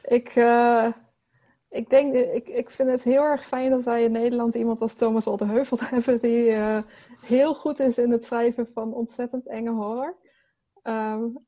Ik, 0.04 0.34
uh, 0.36 0.92
ik 1.68 1.90
denk, 1.90 2.14
ik, 2.14 2.48
ik 2.48 2.70
vind 2.70 2.90
het 2.90 3.02
heel 3.02 3.22
erg 3.22 3.46
fijn 3.46 3.70
dat 3.70 3.84
wij 3.84 4.04
in 4.04 4.12
Nederland 4.12 4.54
iemand 4.54 4.80
als 4.80 4.94
Thomas 4.94 5.26
Oldeheuvel 5.26 5.78
hebben 5.94 6.20
die 6.20 6.56
heel 7.20 7.54
goed 7.54 7.80
is 7.80 7.98
in 7.98 8.10
het 8.10 8.24
schrijven 8.24 8.68
van 8.74 8.94
ontzettend 8.94 9.48
enge 9.48 9.70
horror. 9.70 10.16
Um, 10.82 11.46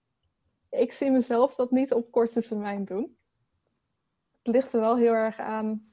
ik 0.70 0.92
zie 0.92 1.10
mezelf 1.10 1.54
dat 1.54 1.70
niet 1.70 1.92
op 1.92 2.10
korte 2.10 2.42
termijn 2.42 2.84
doen 2.84 3.16
ligt 4.48 4.72
er 4.72 4.80
wel 4.80 4.96
heel 4.96 5.12
erg 5.12 5.38
aan 5.38 5.92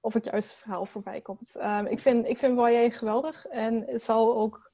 of 0.00 0.14
het 0.14 0.24
juiste 0.24 0.56
verhaal 0.56 0.86
voorbij 0.86 1.20
komt. 1.20 1.56
Um, 1.56 1.86
ik 1.86 1.98
vind, 1.98 2.26
ik 2.26 2.38
vind 2.38 2.58
YA 2.58 2.90
geweldig 2.90 3.46
en 3.46 3.84
het 3.86 4.02
zal 4.02 4.36
ook 4.36 4.70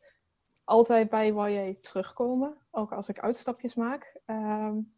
altijd 0.70 1.11
bij 1.11 1.33
YA 1.33 1.74
terugkomen, 1.80 2.56
ook 2.70 2.92
als 2.92 3.09
ik 3.09 3.18
uitstapjes 3.18 3.74
maak. 3.74 4.16
Um, 4.26 4.94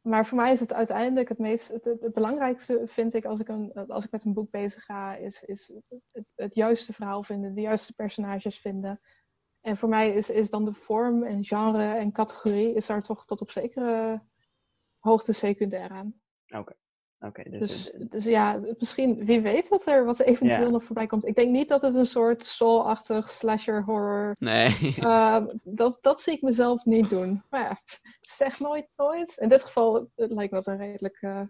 maar 0.00 0.26
voor 0.26 0.36
mij 0.36 0.52
is 0.52 0.60
het 0.60 0.72
uiteindelijk 0.72 1.28
het 1.28 1.38
meest, 1.38 1.68
het, 1.68 1.84
het, 1.84 2.12
belangrijkste 2.12 2.82
vind 2.86 3.14
ik 3.14 3.24
als 3.24 3.40
ik, 3.40 3.48
een, 3.48 3.72
als 3.88 4.04
ik 4.04 4.10
met 4.10 4.24
een 4.24 4.32
boek 4.32 4.50
bezig 4.50 4.84
ga, 4.84 5.14
is, 5.14 5.42
is 5.42 5.72
het, 5.88 6.24
het, 6.34 6.54
juiste 6.54 6.92
verhaal 6.92 7.22
vinden, 7.22 7.54
de 7.54 7.60
juiste 7.60 7.92
personages 7.94 8.60
vinden. 8.60 9.00
En 9.60 9.76
voor 9.76 9.88
mij 9.88 10.14
is, 10.14 10.30
is 10.30 10.50
dan 10.50 10.64
de 10.64 10.72
vorm 10.72 11.22
en 11.22 11.44
genre 11.44 11.94
en 11.94 12.12
categorie 12.12 12.74
is 12.74 12.86
daar 12.86 13.02
toch 13.02 13.26
tot 13.26 13.40
op 13.40 13.50
zekere 13.50 14.22
hoogte 14.98 15.32
secundair 15.32 15.90
aan. 15.90 16.20
Oké 16.48 16.74
dus, 17.32 17.58
dus, 17.58 17.90
dus, 18.08 18.24
ja, 18.24 18.60
misschien, 18.78 19.24
wie 19.24 19.40
weet 19.40 19.68
wat 19.68 19.86
er, 19.86 20.04
wat 20.04 20.18
er 20.18 20.26
eventueel 20.26 20.70
nog 20.70 20.84
voorbij 20.84 21.06
komt. 21.06 21.26
Ik 21.26 21.34
denk 21.34 21.50
niet 21.50 21.68
dat 21.68 21.82
het 21.82 21.94
een 21.94 22.06
soort 22.06 22.44
soul-achtig 22.44 23.30
slasher 23.30 23.84
horror. 23.84 24.36
Nee. 24.38 24.94
Uh, 24.98 25.44
dat, 25.62 25.98
dat 26.00 26.20
zie 26.20 26.32
ik 26.32 26.42
mezelf 26.42 26.84
niet 26.84 27.10
doen. 27.10 27.42
Maar 27.50 27.62
ja, 27.62 27.80
zeg 28.20 28.60
nooit 28.60 28.86
nooit. 28.96 29.36
In 29.38 29.48
dit 29.48 29.64
geval 29.64 29.94
het 30.14 30.32
lijkt 30.32 30.52
me 30.52 30.58
dat 30.58 30.66
een 30.66 30.76
redelijk 30.76 31.18
uh, 31.20 31.40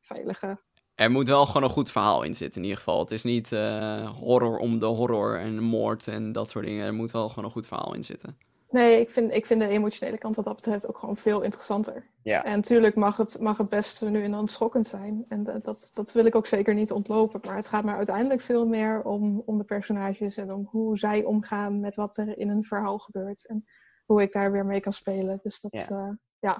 veilige. 0.00 0.60
Er 0.94 1.10
moet 1.10 1.28
wel 1.28 1.46
gewoon 1.46 1.62
een 1.62 1.70
goed 1.70 1.90
verhaal 1.90 2.22
in 2.22 2.34
zitten, 2.34 2.60
in 2.60 2.66
ieder 2.66 2.82
geval. 2.82 3.00
Het 3.00 3.10
is 3.10 3.22
niet 3.22 3.52
uh, 3.52 4.10
horror 4.10 4.58
om 4.58 4.78
de 4.78 4.86
horror 4.86 5.38
en 5.38 5.62
moord 5.62 6.08
en 6.08 6.32
dat 6.32 6.50
soort 6.50 6.64
dingen. 6.64 6.86
Er 6.86 6.94
moet 6.94 7.10
wel 7.10 7.28
gewoon 7.28 7.44
een 7.44 7.50
goed 7.50 7.66
verhaal 7.66 7.94
in 7.94 8.04
zitten. 8.04 8.38
Nee, 8.70 9.00
ik 9.00 9.10
vind, 9.10 9.32
ik 9.32 9.46
vind 9.46 9.60
de 9.60 9.68
emotionele 9.68 10.18
kant 10.18 10.36
wat 10.36 10.44
dat 10.44 10.56
betreft 10.56 10.88
ook 10.88 10.98
gewoon 10.98 11.16
veel 11.16 11.40
interessanter. 11.42 12.06
Ja. 12.22 12.44
En 12.44 12.56
natuurlijk 12.56 12.94
mag 12.94 13.16
het, 13.16 13.40
mag 13.40 13.58
het 13.58 13.68
best 13.68 14.00
nu 14.00 14.22
en 14.22 14.30
dan 14.30 14.48
schokkend 14.48 14.86
zijn. 14.86 15.24
En 15.28 15.44
dat, 15.62 15.90
dat 15.94 16.12
wil 16.12 16.24
ik 16.24 16.34
ook 16.34 16.46
zeker 16.46 16.74
niet 16.74 16.92
ontlopen. 16.92 17.40
Maar 17.44 17.56
het 17.56 17.66
gaat 17.66 17.84
me 17.84 17.94
uiteindelijk 17.94 18.40
veel 18.40 18.66
meer 18.66 19.02
om, 19.02 19.42
om 19.46 19.58
de 19.58 19.64
personages 19.64 20.36
en 20.36 20.52
om 20.52 20.68
hoe 20.70 20.98
zij 20.98 21.24
omgaan 21.24 21.80
met 21.80 21.94
wat 21.94 22.16
er 22.16 22.38
in 22.38 22.48
een 22.48 22.64
verhaal 22.64 22.98
gebeurt. 22.98 23.46
En 23.46 23.64
hoe 24.04 24.22
ik 24.22 24.32
daar 24.32 24.52
weer 24.52 24.66
mee 24.66 24.80
kan 24.80 24.92
spelen. 24.92 25.40
Dus 25.42 25.60
dat, 25.60 25.72
ja. 25.72 25.90
Uh, 25.90 26.12
ja. 26.38 26.58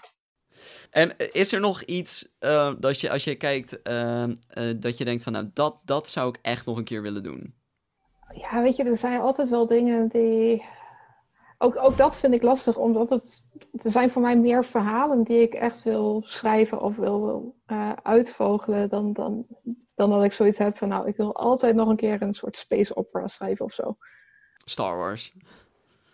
En 0.90 1.16
is 1.33 1.53
er 1.53 1.61
nog 1.61 1.83
iets 1.83 2.37
uh, 2.40 2.75
dat 2.79 3.01
je, 3.01 3.11
als 3.11 3.25
je 3.25 3.35
kijkt, 3.35 3.81
uh, 3.88 4.25
dat 4.77 4.99
je 4.99 5.05
denkt 5.05 5.23
van 5.23 5.33
nou, 5.33 5.51
dat, 5.53 5.81
dat 5.85 6.09
zou 6.09 6.29
ik 6.29 6.38
echt 6.42 6.66
nog 6.66 6.77
een 6.77 6.85
keer 6.85 7.03
willen 7.03 7.23
doen? 7.23 7.55
Ja, 8.35 8.62
weet 8.62 8.77
je, 8.77 8.85
er 8.85 8.96
zijn 8.96 9.20
altijd 9.20 9.49
wel 9.49 9.66
dingen 9.66 10.09
die 10.09 10.64
ook, 11.62 11.77
ook 11.79 11.96
dat 11.96 12.16
vind 12.16 12.35
ik 12.35 12.42
lastig, 12.42 12.77
omdat 12.77 13.11
het, 13.11 13.49
er 13.83 13.90
zijn 13.90 14.11
voor 14.11 14.23
mij 14.23 14.37
meer 14.37 14.64
verhalen 14.64 15.23
die 15.23 15.40
ik 15.40 15.55
echt 15.55 15.83
wil 15.83 16.23
schrijven 16.27 16.81
of 16.81 16.96
wil, 16.96 17.25
wil 17.25 17.55
uh, 17.66 17.92
uitvogelen 18.03 18.88
dan, 18.88 19.12
dan, 19.12 19.46
dan 19.94 20.11
dat 20.11 20.25
ik 20.25 20.33
zoiets 20.33 20.59
heb 20.59 20.79
van, 20.79 20.88
nou, 20.88 21.09
ik 21.09 21.16
wil 21.16 21.35
altijd 21.35 21.75
nog 21.75 21.88
een 21.88 21.96
keer 21.96 22.23
een 22.23 22.35
soort 22.35 22.57
space 22.57 22.96
opera 22.96 23.27
schrijven 23.27 23.64
of 23.64 23.73
zo. 23.73 23.96
Star 24.64 24.96
Wars. 24.96 25.35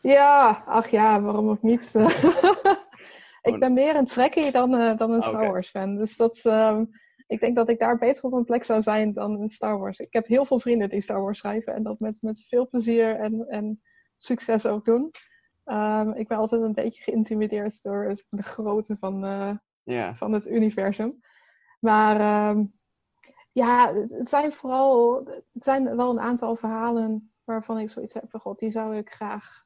Ja, 0.02 0.62
ach 0.66 0.88
ja, 0.88 1.20
waarom 1.20 1.48
ook 1.48 1.62
niet? 1.62 1.92
ik 3.42 3.58
ben 3.58 3.72
meer 3.72 3.96
een 3.96 4.04
Trekkie 4.04 4.50
dan, 4.50 4.74
uh, 4.74 4.96
dan 4.96 5.10
een 5.10 5.22
Star 5.22 5.50
Wars 5.50 5.68
fan. 5.68 5.96
Dus 5.96 6.16
dat, 6.16 6.40
um, 6.44 6.90
ik 7.26 7.40
denk 7.40 7.56
dat 7.56 7.68
ik 7.68 7.78
daar 7.78 7.98
beter 7.98 8.24
op 8.24 8.32
een 8.32 8.44
plek 8.44 8.64
zou 8.64 8.82
zijn 8.82 9.12
dan 9.12 9.40
in 9.40 9.50
Star 9.50 9.78
Wars. 9.78 9.98
Ik 9.98 10.12
heb 10.12 10.26
heel 10.26 10.44
veel 10.44 10.60
vrienden 10.60 10.88
die 10.88 11.00
Star 11.00 11.20
Wars 11.20 11.38
schrijven 11.38 11.74
en 11.74 11.82
dat 11.82 11.98
met, 11.98 12.16
met 12.20 12.44
veel 12.48 12.68
plezier 12.68 13.16
en, 13.16 13.46
en 13.48 13.80
succes 14.18 14.66
ook 14.66 14.84
doen. 14.84 15.10
Ehm, 15.66 16.10
ik 16.10 16.28
ben 16.28 16.38
altijd 16.38 16.62
een 16.62 16.72
beetje 16.72 17.02
geïntimideerd 17.02 17.82
door 17.82 18.14
de 18.28 18.42
grootte 18.42 18.96
van, 18.96 19.24
uh, 19.84 20.14
van 20.14 20.32
het 20.32 20.46
universum. 20.46 21.20
Maar 21.80 22.20
ehm, 22.20 22.64
ja, 23.52 23.94
het 23.94 24.28
zijn 24.28 24.52
vooral, 24.52 25.24
het 25.52 25.64
zijn 25.64 25.96
wel 25.96 26.10
een 26.10 26.20
aantal 26.20 26.56
verhalen 26.56 27.32
waarvan 27.44 27.78
ik 27.78 27.90
zoiets 27.90 28.14
heb 28.14 28.30
van 28.30 28.40
god, 28.40 28.58
die 28.58 28.70
zou 28.70 28.96
ik 28.96 29.10
graag 29.10 29.64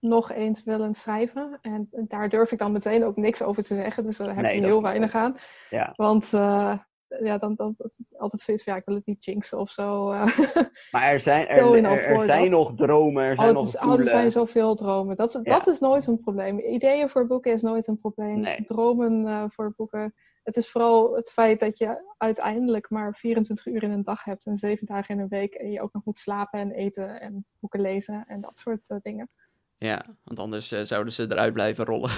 nog 0.00 0.30
eens 0.30 0.62
willen 0.62 0.94
schrijven. 0.94 1.58
En, 1.60 1.88
daar 1.90 2.28
durf 2.28 2.52
ik 2.52 2.58
dan 2.58 2.72
meteen 2.72 3.04
ook 3.04 3.16
niks 3.16 3.42
over 3.42 3.62
te 3.62 3.74
zeggen. 3.74 4.04
Dus 4.04 4.16
daar 4.16 4.34
heb 4.36 4.54
je 4.54 4.64
heel 4.64 4.82
weinig 4.82 5.14
aan. 5.14 5.36
Ja. 5.70 5.92
Want 5.96 6.32
uh, 6.32 6.78
ja, 7.20 7.38
dan, 7.38 7.54
dan, 7.54 7.76
altijd 8.16 8.42
zoiets 8.42 8.64
van 8.64 8.72
ja, 8.72 8.78
ik 8.78 8.84
wil 8.84 8.94
het 8.94 9.06
niet 9.06 9.24
jinxen 9.24 9.58
of 9.58 9.70
zo. 9.70 10.12
Uh, 10.12 10.38
maar 10.92 11.12
er 11.12 11.20
zijn, 11.20 11.48
er, 11.48 11.84
er, 11.84 12.26
zijn 12.26 12.50
nog 12.50 12.74
dromen, 12.74 13.24
er 13.24 13.36
zijn 13.36 13.48
oh, 13.48 13.54
nog 13.54 13.82
oh, 13.82 13.98
er 13.98 14.04
zijn 14.04 14.30
zoveel 14.30 14.74
dromen. 14.74 15.16
Dat, 15.16 15.40
dat 15.42 15.66
is 15.66 15.78
nooit 15.78 16.06
een 16.06 16.20
probleem. 16.20 16.58
Ideeën 16.58 17.08
voor 17.08 17.26
boeken 17.26 17.52
is 17.52 17.62
nooit 17.62 17.86
een 17.86 17.98
probleem. 17.98 18.40
Nee. 18.40 18.64
Dromen 18.64 19.26
uh, 19.26 19.44
voor 19.48 19.74
boeken. 19.76 20.14
Het 20.42 20.56
is 20.56 20.70
vooral 20.70 21.14
het 21.14 21.30
feit 21.30 21.60
dat 21.60 21.78
je 21.78 22.14
uiteindelijk 22.18 22.90
maar 22.90 23.14
24 23.14 23.66
uur 23.66 23.82
in 23.82 23.90
een 23.90 24.02
dag 24.02 24.24
hebt 24.24 24.46
en 24.46 24.56
7 24.56 24.86
dagen 24.86 25.14
in 25.14 25.20
een 25.20 25.28
week. 25.28 25.54
En 25.54 25.70
je 25.70 25.80
ook 25.80 25.92
nog 25.92 26.04
moet 26.04 26.18
slapen 26.18 26.58
en 26.58 26.72
eten 26.72 27.20
en 27.20 27.46
boeken 27.60 27.80
lezen 27.80 28.24
en 28.26 28.40
dat 28.40 28.58
soort 28.58 28.84
uh, 28.88 28.98
dingen. 29.02 29.28
Ja, 29.78 30.04
want 30.24 30.38
anders 30.38 30.72
uh, 30.72 30.80
zouden 30.82 31.12
ze 31.12 31.26
eruit 31.30 31.52
blijven 31.52 31.84
rollen. 31.84 32.10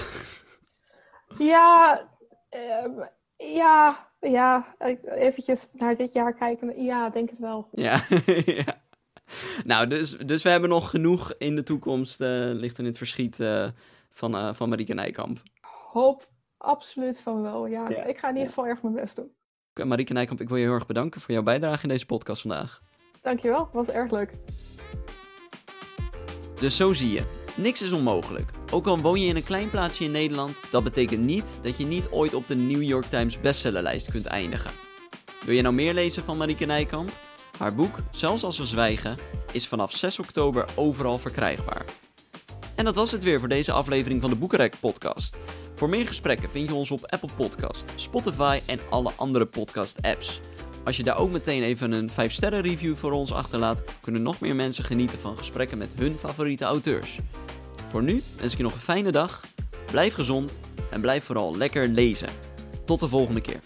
ja, 1.39 2.09
uh, 2.51 3.05
ja, 3.53 4.09
ja. 4.21 4.75
Eventjes 5.05 5.69
naar 5.73 5.97
dit 5.97 6.13
jaar 6.13 6.35
kijken. 6.35 6.83
Ja, 6.85 7.11
denk 7.11 7.31
het 7.31 7.39
wel. 7.39 7.69
Ja, 7.73 8.01
ja. 8.45 8.83
Nou, 9.65 9.87
dus, 9.87 10.11
dus 10.11 10.43
we 10.43 10.49
hebben 10.49 10.69
nog 10.69 10.91
genoeg 10.91 11.35
in 11.39 11.57
de 11.57 11.63
toekomst, 11.63 12.21
uh, 12.21 12.29
ligt 12.53 12.79
in 12.79 12.85
het 12.85 12.99
verschiet 12.99 13.37
van, 14.11 14.37
uh, 14.37 14.55
van 14.55 14.69
Marieke 14.69 14.95
Nijkamp. 14.95 15.43
Hoop 15.93 16.29
absoluut 16.57 17.21
van 17.21 17.43
wel, 17.43 17.67
ja. 17.67 17.89
Ik 17.89 18.19
ga 18.19 18.29
in 18.29 18.35
ieder 18.35 18.49
geval 18.49 18.67
erg 18.67 18.83
mijn 18.83 18.95
best 18.95 19.17
doen. 19.17 19.33
Marieke 19.89 20.13
Nijkamp, 20.13 20.41
ik 20.41 20.49
wil 20.49 20.57
je 20.57 20.65
heel 20.65 20.75
erg 20.75 20.87
bedanken 20.87 21.21
voor 21.21 21.35
jouw 21.35 21.43
bijdrage 21.43 21.83
in 21.83 21.89
deze 21.89 22.07
podcast 22.07 22.41
vandaag. 22.41 22.83
Dankjewel, 23.23 23.69
was 23.73 23.89
erg 23.89 24.11
leuk. 24.11 24.33
Dus 26.61 26.77
zo 26.77 26.93
zie 26.93 27.13
je. 27.13 27.23
Niks 27.57 27.83
is 27.83 27.93
onmogelijk. 27.93 28.64
Ook 28.75 28.87
al 28.87 28.99
woon 28.99 29.21
je 29.21 29.27
in 29.27 29.37
een 29.37 29.45
klein 29.45 29.71
plaatsje 29.71 30.05
in 30.05 30.11
Nederland, 30.11 30.61
dat 30.71 30.85
betekent 30.85 31.25
niet 31.25 31.59
dat 31.63 31.77
je 31.77 31.87
niet 31.87 32.09
ooit 32.11 32.35
op 32.35 32.47
de 32.47 32.55
New 32.55 32.83
York 32.83 33.05
Times 33.05 33.41
bestsellerlijst 33.41 34.11
kunt 34.11 34.27
eindigen. 34.27 34.71
Wil 35.45 35.55
je 35.55 35.63
nou 35.63 35.75
meer 35.75 35.95
lezen 35.95 36.25
van 36.25 36.37
Marieke 36.37 36.65
Nijkamp? 36.65 37.11
Haar 37.59 37.75
boek, 37.75 37.99
Zelfs 38.11 38.45
als 38.45 38.59
we 38.59 38.65
zwijgen, 38.65 39.17
is 39.53 39.69
vanaf 39.69 39.93
6 39.93 40.19
oktober 40.19 40.67
overal 40.75 41.19
verkrijgbaar. 41.19 41.85
En 42.75 42.85
dat 42.85 42.97
was 42.97 43.11
het 43.11 43.23
weer 43.23 43.39
voor 43.39 43.49
deze 43.49 43.73
aflevering 43.73 44.21
van 44.21 44.31
de 44.31 44.37
Boekenrek 44.37 44.75
podcast. 44.81 45.37
Voor 45.75 45.89
meer 45.89 46.07
gesprekken 46.07 46.51
vind 46.51 46.69
je 46.69 46.75
ons 46.75 46.91
op 46.91 47.07
Apple 47.07 47.35
Podcast, 47.37 47.85
Spotify 47.95 48.61
en 48.67 48.79
alle 48.91 49.13
andere 49.17 49.47
podcast 49.47 50.03
apps. 50.03 50.41
Als 50.85 50.97
je 50.97 51.03
daar 51.03 51.19
ook 51.19 51.31
meteen 51.31 51.63
even 51.63 51.93
een 51.93 52.11
5 52.11 52.33
sterren 52.33 52.61
review 52.61 52.95
voor 52.95 53.13
ons 53.13 53.33
achterlaat, 53.33 53.85
kunnen 54.01 54.23
nog 54.23 54.41
meer 54.41 54.55
mensen 54.55 54.85
genieten 54.85 55.19
van 55.19 55.39
gesprekken 55.39 55.79
met 55.79 55.95
hun 55.97 56.17
favoriete 56.19 56.65
auteurs. 56.65 57.19
Voor 57.95 58.03
nu 58.03 58.23
wens 58.37 58.53
ik 58.53 58.59
je 58.59 58.65
nog 58.65 58.73
een 58.73 58.81
fijne 58.81 59.13
dag, 59.13 59.45
blijf 59.91 60.15
gezond 60.15 60.61
en 60.91 61.01
blijf 61.01 61.25
vooral 61.25 61.57
lekker 61.57 61.89
lezen. 61.89 62.29
Tot 62.85 63.01
de 63.01 63.09
volgende 63.09 63.41
keer. 63.41 63.61